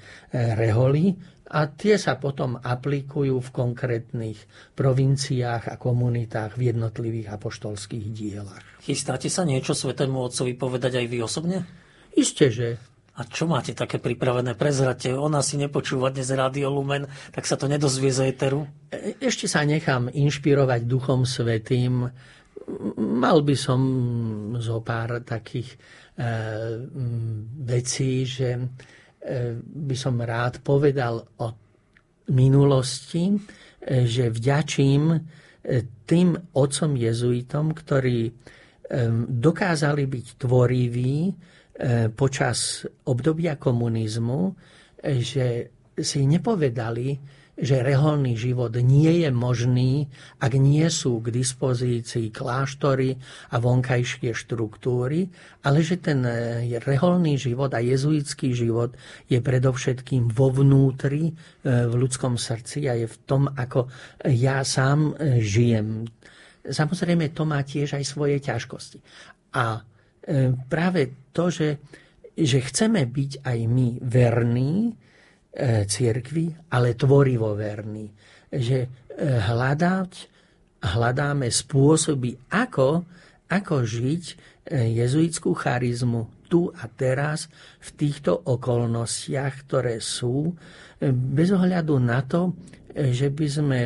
reholy 0.56 1.12
a 1.48 1.64
tie 1.72 1.96
sa 1.96 2.20
potom 2.20 2.60
aplikujú 2.60 3.40
v 3.40 3.50
konkrétnych 3.52 4.38
provinciách 4.76 5.72
a 5.72 5.80
komunitách 5.80 6.60
v 6.60 6.76
jednotlivých 6.76 7.32
apoštolských 7.40 8.06
dielach. 8.12 8.64
Chystáte 8.84 9.32
sa 9.32 9.48
niečo 9.48 9.72
Svetému 9.72 10.28
Otcovi 10.28 10.52
povedať 10.52 11.00
aj 11.00 11.06
vy 11.08 11.18
osobne? 11.24 11.64
Isté, 12.12 12.52
že 12.52 12.68
a 13.18 13.26
čo 13.26 13.50
máte 13.50 13.74
také 13.74 13.98
pripravené? 13.98 14.54
Prezrate, 14.54 15.10
ona 15.10 15.42
si 15.42 15.58
nepočúva 15.58 16.14
dnes 16.14 16.30
Radio 16.30 16.70
Lumen, 16.70 17.10
tak 17.34 17.50
sa 17.50 17.58
to 17.58 17.66
nedozvie 17.66 18.14
z 18.14 18.30
éteru? 18.30 18.62
E, 18.94 19.18
ešte 19.18 19.50
sa 19.50 19.66
nechám 19.66 20.06
inšpirovať 20.06 20.86
Duchom 20.86 21.26
Svetým. 21.26 22.06
Mal 22.98 23.38
by 23.42 23.56
som 23.58 23.80
zo 24.62 24.78
pár 24.86 25.26
takých 25.26 25.74
e, 25.74 25.76
vecí, 27.66 28.22
že 28.22 28.70
by 29.60 29.96
som 29.96 30.16
rád 30.20 30.64
povedal 30.64 31.20
o 31.38 31.46
minulosti, 32.32 33.32
e, 33.32 33.36
že 34.08 34.32
vďačím 34.32 35.02
e, 35.12 35.18
tým 36.08 36.32
otcom 36.56 36.92
jezuitom, 36.96 37.76
ktorí 37.76 38.20
e, 38.28 38.32
dokázali 39.28 40.04
byť 40.08 40.26
tvoriví, 40.40 41.16
E, 41.78 42.10
počas 42.10 42.82
obdobia 43.06 43.54
komunizmu, 43.54 44.50
e, 44.98 45.22
že 45.22 45.70
si 45.94 46.26
nepovedali, 46.26 47.14
že 47.58 47.82
reholný 47.82 48.38
život 48.38 48.70
nie 48.78 49.26
je 49.26 49.30
možný, 49.34 50.06
ak 50.38 50.54
nie 50.56 50.86
sú 50.88 51.18
k 51.18 51.34
dispozícii 51.34 52.30
kláštory 52.30 53.18
a 53.50 53.58
vonkajšie 53.58 54.30
štruktúry, 54.30 55.26
ale 55.66 55.82
že 55.82 55.98
ten 55.98 56.22
e, 56.22 56.78
reholný 56.78 57.34
život 57.34 57.74
a 57.74 57.82
jezuitský 57.82 58.54
život 58.54 58.94
je 59.26 59.42
predovšetkým 59.42 60.30
vo 60.30 60.54
vnútri, 60.54 61.34
v 61.66 61.92
ľudskom 61.92 62.40
srdci 62.40 62.88
a 62.88 62.96
je 62.96 63.04
v 63.04 63.16
tom, 63.28 63.50
ako 63.50 63.90
ja 64.24 64.64
sám 64.64 65.18
žijem. 65.42 66.08
Samozrejme, 66.64 67.34
to 67.36 67.44
má 67.44 67.60
tiež 67.60 67.98
aj 67.98 68.04
svoje 68.08 68.40
ťažkosti. 68.40 68.98
A 69.58 69.84
E, 70.28 70.52
práve 70.68 71.32
to, 71.32 71.48
že, 71.48 71.80
že 72.36 72.60
chceme 72.60 73.08
byť 73.08 73.48
aj 73.48 73.58
my 73.64 73.88
verní 74.04 74.92
e, 75.58 75.82
cirkvi, 75.90 76.70
ale 76.70 76.94
tvorivo 76.94 77.58
verní. 77.58 78.06
Že 78.46 78.78
e, 78.78 78.88
hľadať, 79.18 80.12
hľadáme 80.86 81.50
spôsoby, 81.50 82.38
ako, 82.54 83.02
ako 83.50 83.74
žiť 83.82 84.24
jezuitskú 84.68 85.56
charizmu 85.56 86.46
tu 86.46 86.68
a 86.76 86.84
teraz 86.92 87.48
v 87.80 87.88
týchto 87.96 88.36
okolnostiach, 88.36 89.64
ktoré 89.64 89.96
sú, 89.98 90.52
bez 91.02 91.48
ohľadu 91.50 91.96
na 91.98 92.20
to, 92.20 92.52
že 92.92 93.32
by 93.32 93.46
sme 93.48 93.80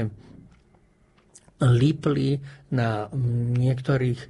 lipli 1.62 2.42
na 2.74 3.06
niektorých 3.54 4.20
e, 4.20 4.28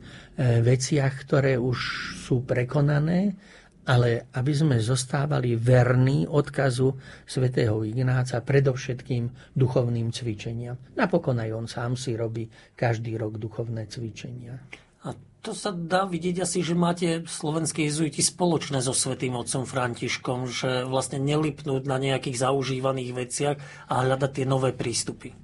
veciach, 0.61 1.13
ktoré 1.25 1.57
už 1.57 1.79
sú 2.27 2.45
prekonané, 2.45 3.39
ale 3.83 4.31
aby 4.39 4.53
sme 4.55 4.77
zostávali 4.79 5.59
verní 5.59 6.23
odkazu 6.31 6.95
svätého 7.27 7.83
Ignáca, 7.83 8.39
predovšetkým 8.39 9.55
duchovným 9.59 10.15
cvičeniam. 10.15 10.79
Napokon 10.95 11.43
aj 11.43 11.51
on 11.51 11.67
sám 11.67 11.93
si 11.99 12.15
robí 12.15 12.47
každý 12.79 13.19
rok 13.19 13.43
duchovné 13.43 13.91
cvičenia. 13.91 14.55
A 15.03 15.19
to 15.43 15.51
sa 15.51 15.75
dá 15.75 16.07
vidieť 16.07 16.47
asi, 16.47 16.63
že 16.63 16.79
máte 16.79 17.27
slovenské 17.27 17.91
jezuiti 17.91 18.23
spoločné 18.23 18.79
so 18.79 18.95
svätým 18.95 19.35
otcom 19.35 19.67
Františkom, 19.67 20.47
že 20.47 20.87
vlastne 20.87 21.19
nelipnúť 21.19 21.83
na 21.91 21.99
nejakých 21.99 22.39
zaužívaných 22.39 23.11
veciach 23.11 23.57
a 23.91 23.95
hľadať 24.07 24.31
tie 24.31 24.47
nové 24.47 24.71
prístupy. 24.71 25.35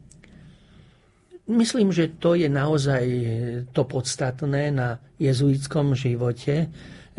Myslím, 1.48 1.90
že 1.90 2.12
to 2.12 2.36
je 2.38 2.46
naozaj 2.46 3.02
to 3.72 3.82
podstatné 3.82 4.68
na 4.70 5.00
jezuitskom 5.16 5.96
živote, 5.96 6.68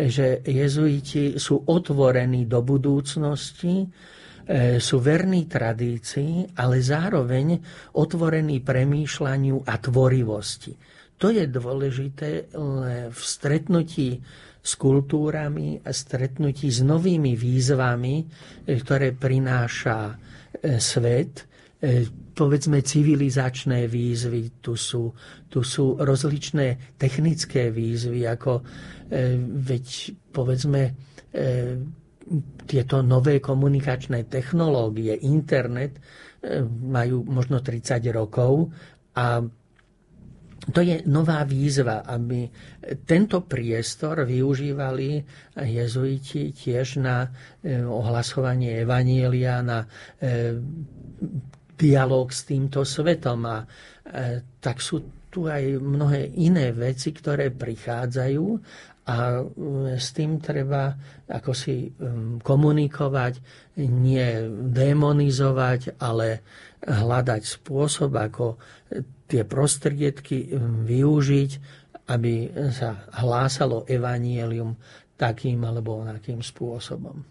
že 0.08 0.40
jezuiti 0.48 1.36
sú 1.36 1.60
otvorení 1.68 2.48
do 2.48 2.64
budúcnosti, 2.64 3.84
e, 3.84 3.88
sú 4.80 5.04
verní 5.04 5.44
tradícii, 5.52 6.56
ale 6.56 6.80
zároveň 6.80 7.60
otvorení 8.00 8.64
premýšľaniu 8.64 9.68
a 9.68 9.76
tvorivosti. 9.76 10.72
To 11.20 11.28
je 11.28 11.44
dôležité 11.52 12.48
v 13.12 13.20
stretnutí 13.20 14.24
s 14.64 14.72
kultúrami 14.80 15.84
a 15.84 15.92
stretnutí 15.92 16.72
s 16.72 16.80
novými 16.80 17.36
výzvami, 17.36 18.16
e, 18.20 18.26
ktoré 18.80 19.12
prináša 19.12 20.16
e, 20.16 20.80
svet 20.80 21.50
E, 21.80 22.04
povedzme 22.40 22.80
civilizačné 22.80 23.86
výzvy, 23.86 24.64
tu 24.64 24.74
sú, 24.74 25.12
tu 25.46 25.60
sú 25.60 26.00
rozličné 26.00 26.96
technické 26.96 27.68
výzvy, 27.68 28.24
ako 28.24 28.52
e, 28.56 28.64
veď 29.60 29.86
povedzme 30.32 30.82
e, 30.86 30.92
tieto 32.64 33.02
nové 33.02 33.38
komunikačné 33.38 34.24
technológie, 34.26 35.18
internet 35.20 35.98
majú 36.80 37.26
možno 37.26 37.60
30 37.60 38.00
rokov 38.10 38.70
A 39.16 39.44
to 40.70 40.80
je 40.82 41.02
nová 41.06 41.42
výzva, 41.44 42.04
aby 42.04 42.46
tento 43.04 43.42
priestor 43.42 44.22
využívali 44.24 45.24
jezuiti 45.58 46.52
tiež 46.52 47.00
na 47.00 47.32
e, 47.64 47.80
ohlasovanie 47.80 48.78
Evanielia, 48.78 49.60
na 49.60 49.88
e, 50.20 50.60
dialog 51.80 52.28
s 52.28 52.44
týmto 52.44 52.84
svetom. 52.84 53.40
A 53.48 53.64
e, 53.64 53.68
tak 54.60 54.84
sú 54.84 55.24
tu 55.32 55.48
aj 55.48 55.80
mnohé 55.80 56.36
iné 56.36 56.76
veci, 56.76 57.16
ktoré 57.16 57.54
prichádzajú 57.54 58.46
a 59.10 59.42
s 59.98 60.14
tým 60.14 60.38
treba 60.38 60.94
ako 61.26 61.52
si 61.54 61.90
komunikovať, 62.46 63.34
nie 63.82 64.26
demonizovať, 64.70 65.98
ale 65.98 66.46
hľadať 66.86 67.42
spôsob, 67.42 68.14
ako 68.14 68.62
tie 69.26 69.46
prostriedky 69.46 70.54
využiť, 70.86 71.52
aby 72.10 72.34
sa 72.70 73.10
hlásalo 73.22 73.86
evanielium 73.90 74.78
takým 75.18 75.62
alebo 75.66 76.06
onakým 76.06 76.42
spôsobom. 76.42 77.22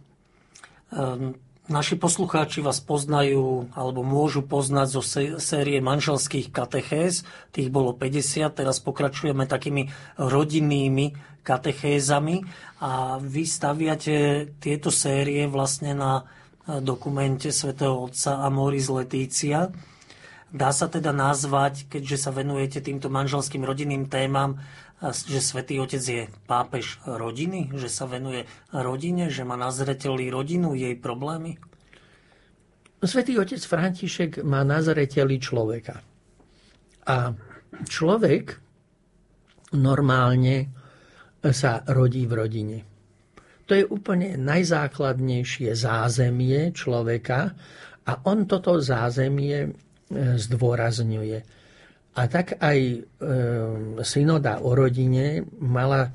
Naši 1.68 2.00
poslucháči 2.00 2.64
vás 2.64 2.80
poznajú 2.80 3.68
alebo 3.76 4.00
môžu 4.00 4.40
poznať 4.42 4.88
zo 4.98 5.02
série 5.38 5.78
manželských 5.84 6.48
katechéz. 6.48 7.22
Tých 7.52 7.68
bolo 7.68 7.92
50, 7.92 8.48
teraz 8.56 8.80
pokračujeme 8.80 9.44
takými 9.44 9.92
rodinnými 10.16 11.14
katechézami 11.44 12.44
a 12.80 13.16
vy 13.20 13.44
staviate 13.44 14.16
tieto 14.60 14.92
série 14.92 15.44
vlastne 15.48 15.92
na 15.96 16.24
dokumente 16.84 17.48
svätého 17.48 18.08
Otca 18.08 18.44
Amoris 18.44 18.92
Letícia. 18.92 19.72
Dá 20.48 20.72
sa 20.72 20.88
teda 20.88 21.12
nazvať, 21.12 21.88
keďže 21.92 22.16
sa 22.28 22.30
venujete 22.32 22.80
týmto 22.80 23.12
manželským 23.12 23.64
rodinným 23.64 24.08
témam, 24.08 24.56
že 25.02 25.38
svätý 25.38 25.78
Otec 25.78 26.02
je 26.02 26.26
pápež 26.50 26.98
rodiny, 27.06 27.70
že 27.78 27.86
sa 27.86 28.10
venuje 28.10 28.44
rodine, 28.74 29.30
že 29.30 29.46
má 29.46 29.54
na 29.54 29.70
rodinu, 30.30 30.74
jej 30.74 30.98
problémy? 30.98 31.58
Svetý 32.98 33.38
Otec 33.38 33.62
František 33.62 34.42
má 34.42 34.66
na 34.66 34.82
človeka. 35.38 36.02
A 37.06 37.30
človek 37.86 38.58
normálne 39.78 40.66
sa 41.46 41.86
rodí 41.86 42.26
v 42.26 42.34
rodine. 42.34 42.78
To 43.70 43.78
je 43.78 43.86
úplne 43.86 44.34
najzákladnejšie 44.34 45.78
zázemie 45.78 46.74
človeka 46.74 47.54
a 48.02 48.12
on 48.26 48.50
toto 48.50 48.82
zázemie 48.82 49.70
E, 50.08 50.40
zdôrazňuje. 50.40 51.57
A 52.18 52.26
tak 52.26 52.58
aj 52.58 52.78
e, 52.82 52.98
synoda 54.02 54.58
o 54.66 54.74
rodine 54.74 55.46
mala 55.62 56.10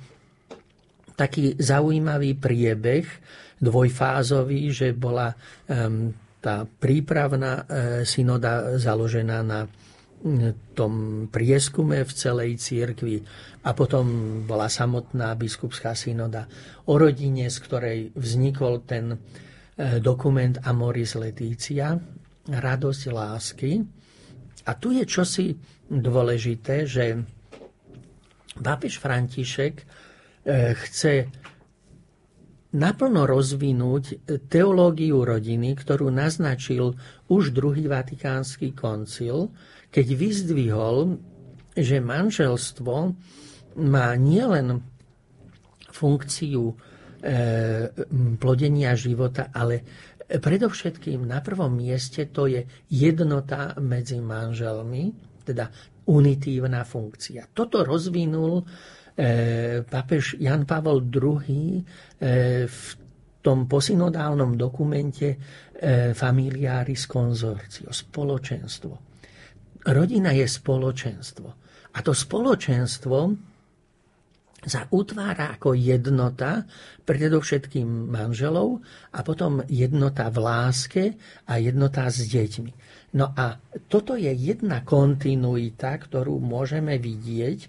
taký 1.16 1.56
zaujímavý 1.56 2.36
priebeh, 2.36 3.08
dvojfázový, 3.64 4.76
že 4.76 4.92
bola 4.92 5.32
tá 6.44 6.68
prípravná 6.68 7.64
e, 7.64 8.04
synoda 8.04 8.76
založená 8.76 9.40
na 9.40 9.64
tom 10.76 11.26
prieskume 11.32 12.04
v 12.04 12.12
celej 12.12 12.60
církvi 12.60 13.24
a 13.64 13.76
potom 13.76 14.04
bola 14.48 14.68
samotná 14.68 15.36
biskupská 15.36 15.96
synoda 15.96 16.48
o 16.88 16.96
rodine, 16.96 17.48
z 17.52 17.58
ktorej 17.60 18.00
vznikol 18.16 18.88
ten 18.88 19.20
dokument 20.00 20.56
Amoris 20.64 21.20
Letícia, 21.20 21.98
radosť 22.48 23.02
lásky. 23.12 23.72
A 24.64 24.72
tu 24.80 24.96
je 24.96 25.04
čosi 25.04 25.52
dôležité, 26.00 26.90
že 26.90 27.22
pápež 28.58 28.98
František 28.98 29.76
e, 29.82 29.86
chce 30.74 31.30
naplno 32.74 33.30
rozvinúť 33.30 34.26
teológiu 34.50 35.22
rodiny, 35.22 35.78
ktorú 35.78 36.10
naznačil 36.10 36.98
už 37.30 37.54
druhý 37.54 37.86
vatikánsky 37.86 38.74
koncil, 38.74 39.54
keď 39.94 40.08
vyzdvihol, 40.18 41.22
že 41.78 42.02
manželstvo 42.02 42.94
má 43.78 44.10
nielen 44.18 44.82
funkciu 45.94 46.74
e, 46.74 46.76
plodenia 48.42 48.98
života, 48.98 49.54
ale 49.54 49.86
Predovšetkým 50.24 51.30
na 51.30 51.46
prvom 51.46 51.78
mieste 51.78 52.26
to 52.32 52.50
je 52.50 52.66
jednota 52.90 53.78
medzi 53.78 54.18
manželmi, 54.18 55.14
teda 55.44 55.70
unitívna 56.10 56.84
funkcia. 56.84 57.48
Toto 57.52 57.84
rozvinul 57.84 58.60
e, 58.60 58.64
papež 59.84 60.40
Jan 60.40 60.66
Pavel 60.68 61.04
II 61.08 61.78
e, 61.78 61.82
v 62.68 62.80
tom 63.44 63.68
posynodálnom 63.68 64.56
dokumente 64.56 65.28
e, 65.28 65.38
Familiaris 66.16 67.06
Consortio, 67.08 67.92
spoločenstvo. 67.92 68.94
Rodina 69.84 70.32
je 70.32 70.48
spoločenstvo. 70.48 71.48
A 71.94 71.98
to 72.00 72.16
spoločenstvo 72.16 73.18
sa 74.64 74.88
utvára 74.96 75.60
ako 75.60 75.76
jednota, 75.76 76.64
predovšetkým 77.04 78.08
manželov 78.08 78.80
a 79.12 79.20
potom 79.28 79.60
jednota 79.68 80.32
v 80.32 80.38
láske 80.40 81.04
a 81.52 81.60
jednota 81.60 82.08
s 82.08 82.24
deťmi. 82.32 82.72
No 83.14 83.30
a 83.38 83.62
toto 83.86 84.18
je 84.18 84.34
jedna 84.34 84.82
kontinuita, 84.82 85.94
ktorú 86.02 86.42
môžeme 86.42 86.98
vidieť, 86.98 87.60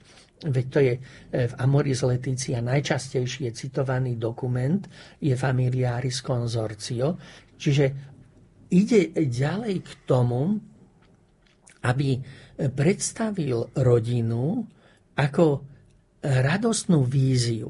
veď 0.48 0.64
to 0.72 0.78
je 0.80 0.94
e, 0.96 1.00
v 1.48 1.52
Amoris 1.60 2.00
Leticia 2.00 2.64
najčastejšie 2.64 3.52
citovaný 3.52 4.16
dokument, 4.16 4.80
je 5.20 5.36
Familiaris 5.36 6.24
Consortio, 6.24 7.20
čiže 7.60 7.84
ide 8.72 9.12
ďalej 9.12 9.76
k 9.84 9.90
tomu, 10.08 10.56
aby 11.84 12.16
predstavil 12.72 13.68
rodinu 13.76 14.64
ako 15.20 15.46
radostnú 16.24 17.04
víziu. 17.04 17.68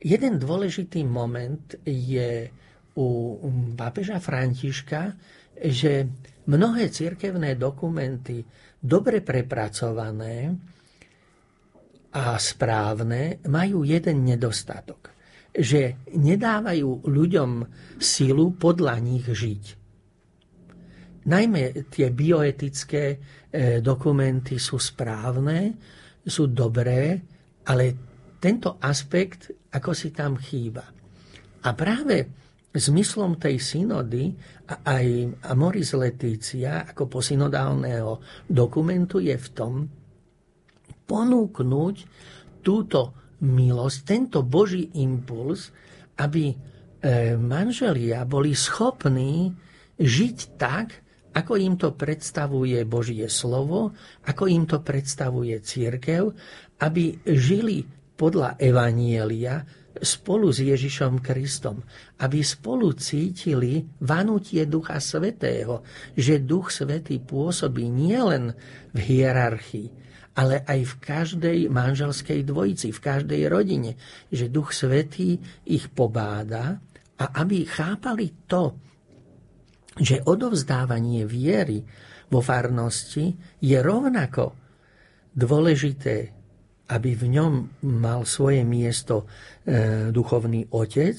Jeden 0.00 0.40
dôležitý 0.40 1.06
moment 1.06 1.76
je 1.86 2.50
u 2.98 3.06
pápeža 3.78 4.18
Františka, 4.18 5.14
že 5.60 6.08
mnohé 6.50 6.90
cirkevné 6.90 7.54
dokumenty 7.54 8.42
dobre 8.82 9.22
prepracované 9.22 10.50
a 12.10 12.34
správne 12.34 13.38
majú 13.46 13.86
jeden 13.86 14.26
nedostatok. 14.26 15.14
Že 15.50 16.10
nedávajú 16.14 17.06
ľuďom 17.06 17.50
silu 18.02 18.54
podľa 18.58 18.94
nich 18.98 19.26
žiť. 19.26 19.64
Najmä 21.20 21.62
tie 21.92 22.08
bioetické 22.10 23.04
e, 23.12 23.16
dokumenty 23.84 24.56
sú 24.56 24.80
správne, 24.80 25.76
sú 26.24 26.48
dobré, 26.50 27.20
ale 27.66 27.84
tento 28.40 28.80
aspekt 28.80 29.52
ako 29.70 29.90
si 29.92 30.10
tam 30.10 30.40
chýba. 30.40 30.82
A 31.60 31.68
práve 31.76 32.39
zmyslom 32.70 33.38
tej 33.38 33.58
synody 33.58 34.30
a 34.70 34.86
aj 34.86 35.06
Amoris 35.50 35.94
Letícia 35.98 36.86
ako 36.86 37.10
posynodálneho 37.20 38.44
dokumentu 38.46 39.18
je 39.18 39.34
v 39.34 39.48
tom 39.50 39.72
ponúknuť 41.10 41.96
túto 42.62 43.00
milosť, 43.42 43.98
tento 44.06 44.46
Boží 44.46 44.94
impuls, 45.02 45.74
aby 46.22 46.52
e, 46.52 46.56
manželia 47.34 48.22
boli 48.22 48.54
schopní 48.54 49.50
žiť 49.98 50.36
tak, 50.54 50.86
ako 51.34 51.58
im 51.58 51.74
to 51.74 51.94
predstavuje 51.94 52.82
Božie 52.86 53.26
slovo, 53.26 53.94
ako 54.26 54.44
im 54.50 54.66
to 54.66 54.82
predstavuje 54.82 55.58
církev 55.62 56.30
aby 56.80 57.20
žili 57.28 57.84
podľa 58.16 58.56
Evanielia 58.56 59.60
spolu 59.98 60.54
s 60.54 60.62
Ježišom 60.62 61.18
Kristom, 61.18 61.82
aby 62.22 62.40
spolu 62.46 62.94
cítili 62.94 63.82
vanutie 63.98 64.62
Ducha 64.70 65.02
Svetého, 65.02 65.82
že 66.14 66.38
Duch 66.38 66.70
Svetý 66.70 67.18
pôsobí 67.18 67.90
nielen 67.90 68.54
v 68.94 68.98
hierarchii, 68.98 69.88
ale 70.38 70.62
aj 70.62 70.80
v 70.86 70.94
každej 71.02 71.58
manželskej 71.68 72.46
dvojici, 72.46 72.94
v 72.94 73.00
každej 73.02 73.42
rodine, 73.50 73.98
že 74.30 74.46
Duch 74.46 74.70
Svetý 74.70 75.36
ich 75.66 75.90
pobáda 75.90 76.78
a 77.18 77.24
aby 77.42 77.66
chápali 77.66 78.46
to, 78.46 78.78
že 79.98 80.22
odovzdávanie 80.22 81.26
viery 81.26 81.82
vo 82.30 82.40
farnosti 82.40 83.34
je 83.58 83.78
rovnako 83.82 84.54
dôležité 85.34 86.39
aby 86.90 87.14
v 87.14 87.24
ňom 87.38 87.52
mal 87.86 88.26
svoje 88.26 88.66
miesto 88.66 89.24
e, 89.24 90.10
duchovný 90.10 90.74
otec, 90.74 91.18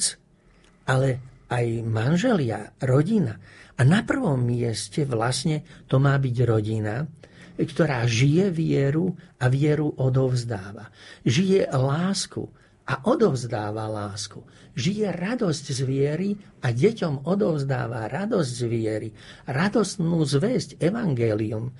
ale 0.91 1.09
aj 1.47 1.65
manželia, 1.87 2.75
rodina. 2.83 3.39
A 3.79 3.81
na 3.87 4.03
prvom 4.03 4.39
mieste 4.39 5.07
vlastne 5.07 5.63
to 5.87 5.97
má 5.97 6.19
byť 6.19 6.35
rodina, 6.43 7.07
ktorá 7.55 8.03
žije 8.07 8.51
vieru 8.51 9.15
a 9.39 9.47
vieru 9.47 9.91
odovzdáva. 9.95 10.91
Žije 11.23 11.71
lásku 11.71 12.47
a 12.87 12.93
odovzdáva 13.07 13.87
lásku. 13.87 14.43
Žije 14.75 15.11
radosť 15.11 15.65
z 15.71 15.79
viery 15.83 16.29
a 16.63 16.71
deťom 16.71 17.27
odovzdáva 17.27 18.07
radosť 18.07 18.51
z 18.51 18.63
viery, 18.67 19.09
radostnú 19.47 20.23
zväzť, 20.23 20.79
evangelium. 20.79 21.75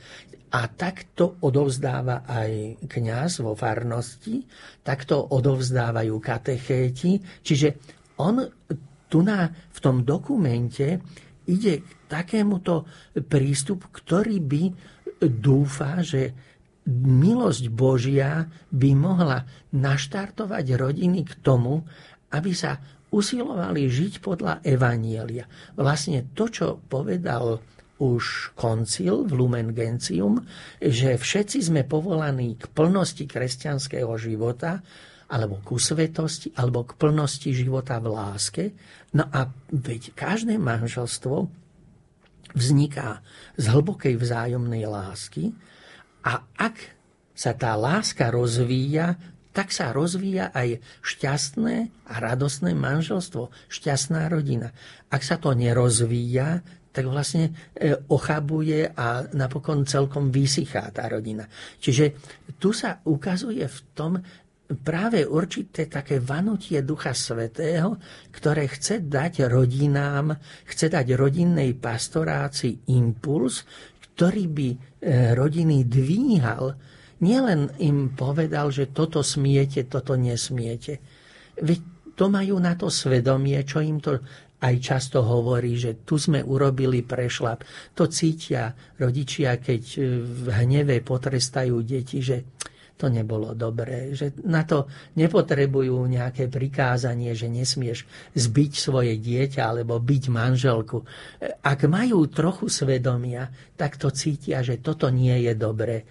A 0.52 0.68
takto 0.68 1.40
odovzdáva 1.48 2.28
aj 2.28 2.84
kňaz 2.84 3.40
vo 3.40 3.56
farnosti, 3.56 4.44
takto 4.84 5.32
odovzdávajú 5.32 6.16
katechéti. 6.20 7.24
Čiže 7.40 7.68
on 8.20 8.44
tu 9.08 9.24
na, 9.24 9.48
v 9.48 9.80
tom 9.80 10.04
dokumente 10.04 11.00
ide 11.48 11.84
k 11.84 11.90
takémuto 12.08 12.88
prístup, 13.28 13.92
ktorý 13.92 14.38
by 14.44 14.64
dúfa, 15.24 16.04
že 16.04 16.36
milosť 16.92 17.64
Božia 17.72 18.48
by 18.74 18.90
mohla 18.98 19.46
naštartovať 19.72 20.66
rodiny 20.76 21.28
k 21.28 21.34
tomu, 21.44 21.86
aby 22.32 22.52
sa 22.56 22.80
usilovali 23.12 23.92
žiť 23.92 24.24
podľa 24.24 24.64
Evanielia. 24.64 25.46
Vlastne 25.76 26.32
to, 26.32 26.48
čo 26.48 26.80
povedal 26.88 27.60
už 28.02 28.58
koncil 28.58 29.30
v 29.30 29.32
Lumen 29.38 29.78
Gentium, 29.78 30.42
že 30.82 31.22
všetci 31.22 31.70
sme 31.70 31.86
povolaní 31.86 32.58
k 32.58 32.66
plnosti 32.74 33.30
kresťanského 33.30 34.10
života, 34.18 34.82
alebo 35.32 35.62
ku 35.62 35.78
svetosti, 35.78 36.52
alebo 36.58 36.84
k 36.84 36.98
plnosti 36.98 37.54
života 37.54 38.02
v 38.02 38.08
láske. 38.10 38.64
No 39.14 39.30
a 39.30 39.48
veď 39.70 40.18
každé 40.18 40.58
manželstvo 40.58 41.48
vzniká 42.52 43.24
z 43.56 43.66
hlbokej 43.70 44.20
vzájomnej 44.20 44.84
lásky 44.90 45.56
a 46.26 46.44
ak 46.60 46.76
sa 47.32 47.56
tá 47.56 47.80
láska 47.80 48.28
rozvíja, 48.28 49.16
tak 49.56 49.72
sa 49.72 49.96
rozvíja 49.96 50.52
aj 50.52 50.84
šťastné 51.04 51.76
a 52.08 52.14
radostné 52.20 52.76
manželstvo, 52.76 53.52
šťastná 53.72 54.28
rodina. 54.28 54.76
Ak 55.12 55.24
sa 55.24 55.40
to 55.40 55.56
nerozvíja, 55.56 56.64
tak 56.92 57.08
vlastne 57.08 57.72
e, 57.72 57.96
ochabuje 58.12 58.92
a 58.92 59.26
napokon 59.32 59.88
celkom 59.88 60.28
vysychá 60.30 60.92
tá 60.92 61.08
rodina. 61.08 61.48
Čiže 61.80 62.20
tu 62.60 62.76
sa 62.76 63.00
ukazuje 63.08 63.64
v 63.64 63.80
tom 63.96 64.20
práve 64.72 65.28
určité 65.28 65.92
také 65.92 66.24
vanutie 66.24 66.80
Ducha 66.84 67.12
Svetého, 67.12 68.00
ktoré 68.32 68.72
chce 68.72 69.04
dať 69.04 69.48
rodinám, 69.52 70.32
chce 70.68 70.88
dať 70.88 71.08
rodinnej 71.16 71.76
pastorácii 71.76 72.92
impuls, 72.96 73.68
ktorý 74.16 74.46
by 74.48 74.70
e, 74.72 74.78
rodiny 75.36 75.88
dvíhal, 75.88 76.66
nielen 77.24 77.72
im 77.80 78.14
povedal, 78.14 78.70
že 78.74 78.92
toto 78.92 79.24
smiete, 79.24 79.88
toto 79.88 80.18
nesmiete. 80.20 81.00
Veď 81.62 81.80
to 82.16 82.30
majú 82.30 82.60
na 82.62 82.78
to 82.78 82.92
svedomie, 82.92 83.58
čo 83.64 83.82
im 83.82 83.98
to 83.98 84.22
aj 84.62 84.76
často 84.78 85.26
hovorí, 85.26 85.74
že 85.74 86.06
tu 86.06 86.22
sme 86.22 86.46
urobili 86.46 87.02
prešlap. 87.02 87.66
To 87.98 88.06
cítia 88.06 88.70
rodičia, 89.02 89.58
keď 89.58 89.84
e, 89.98 90.00
v 90.22 90.48
hneve 90.54 91.02
potrestajú 91.02 91.82
deti, 91.82 92.22
že 92.22 92.62
to 93.02 93.10
nebolo 93.10 93.58
dobré, 93.58 94.14
že 94.14 94.38
na 94.46 94.62
to 94.62 94.86
nepotrebujú 95.18 96.06
nejaké 96.06 96.46
prikázanie, 96.46 97.34
že 97.34 97.50
nesmieš 97.50 98.06
zbiť 98.38 98.72
svoje 98.78 99.18
dieťa 99.18 99.66
alebo 99.66 99.98
byť 99.98 100.24
manželku. 100.30 101.02
Ak 101.66 101.90
majú 101.90 102.30
trochu 102.30 102.70
svedomia, 102.70 103.50
tak 103.74 103.98
to 103.98 104.14
cítia, 104.14 104.62
že 104.62 104.78
toto 104.78 105.10
nie 105.10 105.34
je 105.50 105.58
dobré. 105.58 106.06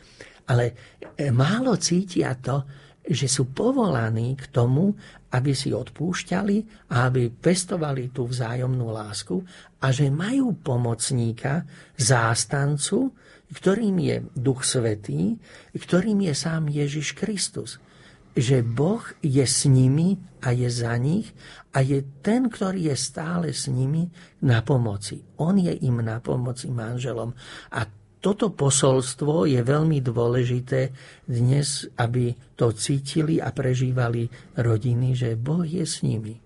Ale 0.50 0.74
e, 1.14 1.30
málo 1.30 1.78
cítia 1.78 2.34
to, 2.34 2.66
že 3.06 3.26
sú 3.26 3.50
povolaní 3.50 4.36
k 4.36 4.44
tomu, 4.52 4.94
aby 5.30 5.54
si 5.54 5.70
odpúšťali 5.70 6.88
a 6.92 7.06
aby 7.08 7.30
pestovali 7.30 8.10
tú 8.10 8.26
vzájomnú 8.26 8.90
lásku 8.90 9.40
a 9.80 9.90
že 9.94 10.12
majú 10.12 10.58
pomocníka, 10.58 11.64
zástancu, 11.96 13.14
ktorým 13.50 13.96
je 13.98 14.16
Duch 14.34 14.62
Svetý, 14.62 15.38
ktorým 15.74 16.22
je 16.26 16.34
sám 16.34 16.70
Ježiš 16.70 17.18
Kristus. 17.18 17.82
Že 18.30 18.62
Boh 18.62 19.02
je 19.26 19.42
s 19.42 19.66
nimi 19.66 20.14
a 20.38 20.54
je 20.54 20.70
za 20.70 20.94
nich 20.94 21.34
a 21.74 21.82
je 21.82 22.02
ten, 22.22 22.46
ktorý 22.46 22.94
je 22.94 22.96
stále 22.96 23.50
s 23.50 23.66
nimi 23.66 24.06
na 24.46 24.62
pomoci. 24.62 25.18
On 25.42 25.54
je 25.58 25.74
im 25.82 25.98
na 25.98 26.22
pomoci 26.22 26.70
manželom. 26.70 27.34
A 27.74 27.99
toto 28.20 28.52
posolstvo 28.52 29.48
je 29.48 29.64
veľmi 29.64 30.04
dôležité 30.04 30.92
dnes, 31.24 31.88
aby 31.96 32.36
to 32.54 32.70
cítili 32.76 33.40
a 33.40 33.48
prežívali 33.48 34.28
rodiny, 34.60 35.16
že 35.16 35.40
Boh 35.40 35.64
je 35.64 35.84
s 35.88 36.04
nimi. 36.04 36.36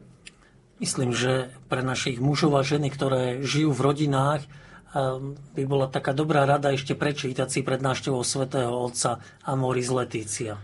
Myslím, 0.78 1.10
že 1.10 1.50
pre 1.66 1.82
našich 1.82 2.22
mužov 2.22 2.54
a 2.58 2.62
ženy, 2.62 2.90
ktoré 2.94 3.42
žijú 3.42 3.74
v 3.74 3.84
rodinách, 3.90 4.42
by 5.34 5.62
bola 5.66 5.90
taká 5.90 6.14
dobrá 6.14 6.46
rada 6.46 6.70
ešte 6.70 6.94
prečítať 6.94 7.50
si 7.50 7.60
pred 7.66 7.82
návštevou 7.82 8.22
svätého 8.22 8.70
Otca 8.70 9.18
Amoris 9.42 9.90
Letícia. 9.90 10.54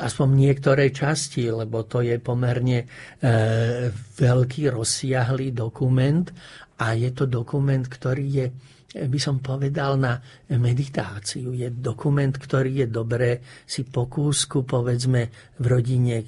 Aspoň 0.00 0.28
niektoré 0.32 0.90
časti, 0.90 1.46
lebo 1.52 1.84
to 1.84 2.00
je 2.00 2.16
pomerne 2.16 2.82
e, 2.82 2.86
veľký, 4.16 4.72
rozsiahlý 4.72 5.52
dokument 5.52 6.24
a 6.80 6.96
je 6.96 7.12
to 7.12 7.28
dokument, 7.28 7.84
ktorý 7.84 8.26
je 8.26 8.46
by 8.90 9.18
som 9.22 9.38
povedal, 9.38 9.94
na 9.94 10.18
meditáciu. 10.50 11.54
Je 11.54 11.70
dokument, 11.70 12.34
ktorý 12.34 12.84
je 12.84 12.88
dobré 12.90 13.38
si 13.62 13.86
po 13.86 14.10
kúsku, 14.10 14.66
povedzme, 14.66 15.30
v 15.62 15.64
rodine 15.64 16.26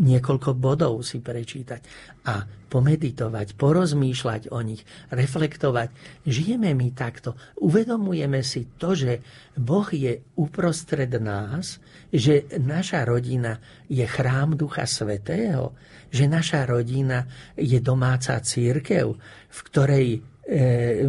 niekoľko 0.00 0.56
bodov 0.56 1.04
si 1.04 1.20
prečítať 1.20 1.80
a 2.26 2.42
pomeditovať, 2.42 3.54
porozmýšľať 3.60 4.48
o 4.48 4.58
nich, 4.64 4.80
reflektovať. 5.12 5.92
Žijeme 6.24 6.72
my 6.72 6.88
takto, 6.96 7.36
uvedomujeme 7.60 8.40
si 8.40 8.72
to, 8.80 8.96
že 8.96 9.20
Boh 9.52 9.84
je 9.92 10.24
uprostred 10.40 11.12
nás, 11.20 11.76
že 12.08 12.48
naša 12.56 13.04
rodina 13.04 13.60
je 13.92 14.08
chrám 14.08 14.56
Ducha 14.56 14.88
Svetého, 14.88 15.76
že 16.08 16.24
naša 16.24 16.64
rodina 16.64 17.28
je 17.52 17.76
domáca 17.84 18.40
církev, 18.40 19.12
v 19.52 19.58
ktorej 19.68 20.06
e, 20.16 20.20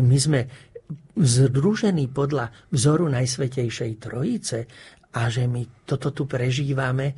my 0.03 0.17
sme 0.19 0.41
združení 1.14 2.09
podľa 2.09 2.49
vzoru 2.74 3.05
Najsvetejšej 3.09 3.91
Trojice 4.01 4.66
a 5.14 5.30
že 5.30 5.45
my 5.45 5.86
toto 5.86 6.09
tu 6.09 6.26
prežívame 6.26 7.14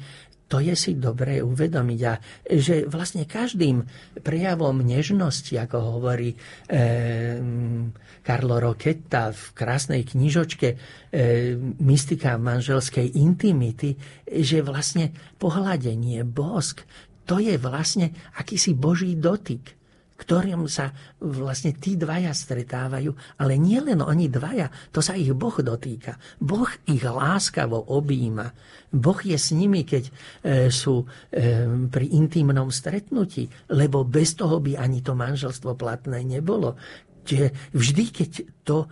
to 0.45 0.61
je 0.61 0.77
si 0.77 0.91
dobré 0.97 1.41
uvedomiť. 1.41 1.99
A 2.05 2.13
že 2.45 2.85
vlastne 2.85 3.25
každým 3.25 3.81
prejavom 4.21 4.77
nežnosti, 4.85 5.57
ako 5.57 5.77
hovorí 5.97 6.33
e, 6.33 6.37
Karlo 8.21 8.57
Roketta 8.61 9.33
v 9.33 9.43
krásnej 9.57 10.05
knižočke 10.05 10.67
e, 10.69 10.77
Mystika 11.81 12.37
manželskej 12.37 13.17
intimity, 13.17 13.97
že 14.29 14.61
vlastne 14.61 15.09
pohľadenie, 15.41 16.21
bosk, 16.21 16.85
to 17.25 17.41
je 17.41 17.57
vlastne 17.57 18.13
akýsi 18.37 18.77
boží 18.77 19.17
dotyk 19.17 19.84
ktorým 20.15 20.63
sa 20.71 20.95
vlastne 21.19 21.75
tí 21.75 21.99
dvaja 21.99 22.31
stretávajú, 22.31 23.11
ale 23.43 23.59
nie 23.59 23.83
len 23.83 23.99
oni 23.99 24.31
dvaja, 24.31 24.71
to 24.95 25.03
sa 25.03 25.19
ich 25.19 25.27
Boh 25.35 25.55
dotýka. 25.59 26.15
Boh 26.39 26.71
ich 26.87 27.03
láskavo 27.03 27.91
objíma. 27.91 28.47
Boh 28.95 29.19
je 29.19 29.35
s 29.35 29.51
nimi, 29.51 29.83
keď 29.83 30.03
e, 30.07 30.11
sú 30.71 31.03
e, 31.03 31.67
pri 31.91 32.05
intimnom 32.15 32.71
stretnutí, 32.71 33.51
lebo 33.75 34.07
bez 34.07 34.39
toho 34.39 34.63
by 34.63 34.79
ani 34.79 35.03
to 35.03 35.11
manželstvo 35.19 35.75
platné 35.75 36.23
nebolo. 36.23 36.79
Čiže 37.25 37.73
vždy, 37.73 38.05
keď 38.13 38.29
to 38.61 38.77
e, 38.85 38.87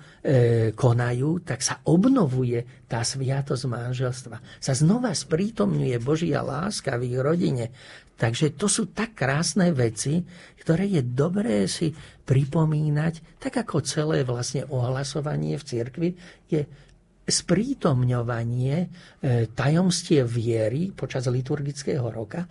konajú, 0.74 1.45
tak 1.45 1.61
sa 1.61 1.86
obnovuje 1.86 2.89
tá 2.89 3.05
sviatosť 3.05 3.63
manželstva. 3.69 4.38
Sa 4.57 4.74
znova 4.74 5.13
sprítomňuje 5.13 6.01
Božia 6.01 6.41
láska 6.41 6.97
v 6.97 7.13
ich 7.13 7.17
rodine. 7.21 7.69
Takže 8.14 8.53
to 8.53 8.70
sú 8.70 8.93
tak 8.93 9.18
krásne 9.18 9.74
veci, 9.74 10.22
ktoré 10.61 10.86
je 10.88 11.01
dobré 11.01 11.66
si 11.66 11.91
pripomínať, 12.24 13.41
tak 13.41 13.66
ako 13.66 13.84
celé 13.84 14.24
vlastne 14.24 14.64
ohlasovanie 14.70 15.57
v 15.59 15.68
cirkvi 15.68 16.09
je 16.47 16.61
sprítomňovanie 17.24 18.76
e, 18.76 18.88
tajomstie 19.51 20.22
viery 20.28 20.91
počas 20.91 21.28
liturgického 21.32 22.03
roka, 22.11 22.43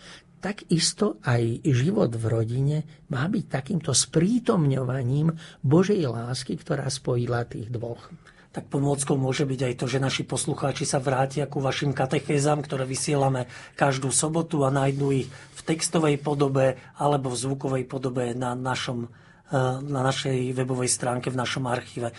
takisto 0.43 1.23
aj 1.23 1.63
život 1.63 2.11
v 2.19 2.25
rodine 2.27 2.77
má 3.13 3.29
byť 3.31 3.45
takýmto 3.47 3.95
sprítomňovaním 3.95 5.31
Božej 5.63 6.03
lásky, 6.09 6.59
ktorá 6.59 6.91
spojila 6.91 7.47
tých 7.47 7.71
dvoch. 7.71 8.11
Tak 8.53 8.69
pomôckou 8.69 9.17
môže 9.17 9.49
byť 9.49 9.61
aj 9.65 9.75
to, 9.81 9.87
že 9.89 9.97
naši 9.97 10.29
poslucháči 10.29 10.85
sa 10.85 11.01
vrátia 11.01 11.49
ku 11.49 11.65
vašim 11.65 11.97
katechézam, 11.97 12.61
ktoré 12.61 12.85
vysielame 12.85 13.49
každú 13.81 14.13
sobotu 14.13 14.61
a 14.69 14.69
nájdú 14.69 15.09
ich 15.09 15.33
v 15.33 15.61
textovej 15.65 16.21
podobe 16.21 16.77
alebo 17.01 17.33
v 17.33 17.41
zvukovej 17.41 17.85
podobe 17.89 18.37
na, 18.37 18.53
našom, 18.53 19.09
eh, 19.09 19.81
na 19.81 20.05
našej 20.05 20.53
webovej 20.53 20.93
stránke, 20.93 21.33
v 21.33 21.41
našom 21.41 21.65
archíve. 21.65 22.13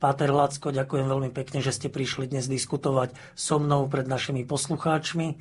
Páter 0.00 0.32
Lacko, 0.32 0.72
ďakujem 0.72 1.10
veľmi 1.10 1.30
pekne, 1.34 1.60
že 1.60 1.76
ste 1.76 1.92
prišli 1.92 2.30
dnes 2.30 2.48
diskutovať 2.48 3.12
so 3.36 3.60
mnou 3.60 3.84
pred 3.90 4.08
našimi 4.08 4.48
poslucháčmi. 4.48 5.36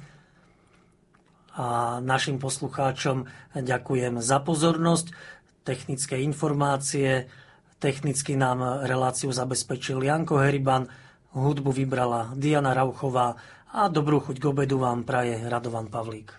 A 1.56 2.00
našim 2.04 2.44
poslucháčom 2.44 3.30
ďakujem 3.56 4.20
za 4.20 4.44
pozornosť, 4.44 5.16
technické 5.64 6.20
informácie. 6.26 7.32
Technicky 7.80 8.36
nám 8.36 8.84
reláciu 8.84 9.32
zabezpečil 9.32 10.04
Janko 10.04 10.36
Heriban, 10.36 10.88
hudbu 11.32 11.72
vybrala 11.72 12.36
Diana 12.36 12.76
Rauchová 12.76 13.40
a 13.72 13.88
dobrú 13.88 14.20
chuť 14.20 14.36
k 14.36 14.46
obedu 14.52 14.84
vám 14.84 15.08
praje 15.08 15.40
Radovan 15.48 15.88
Pavlík. 15.88 16.36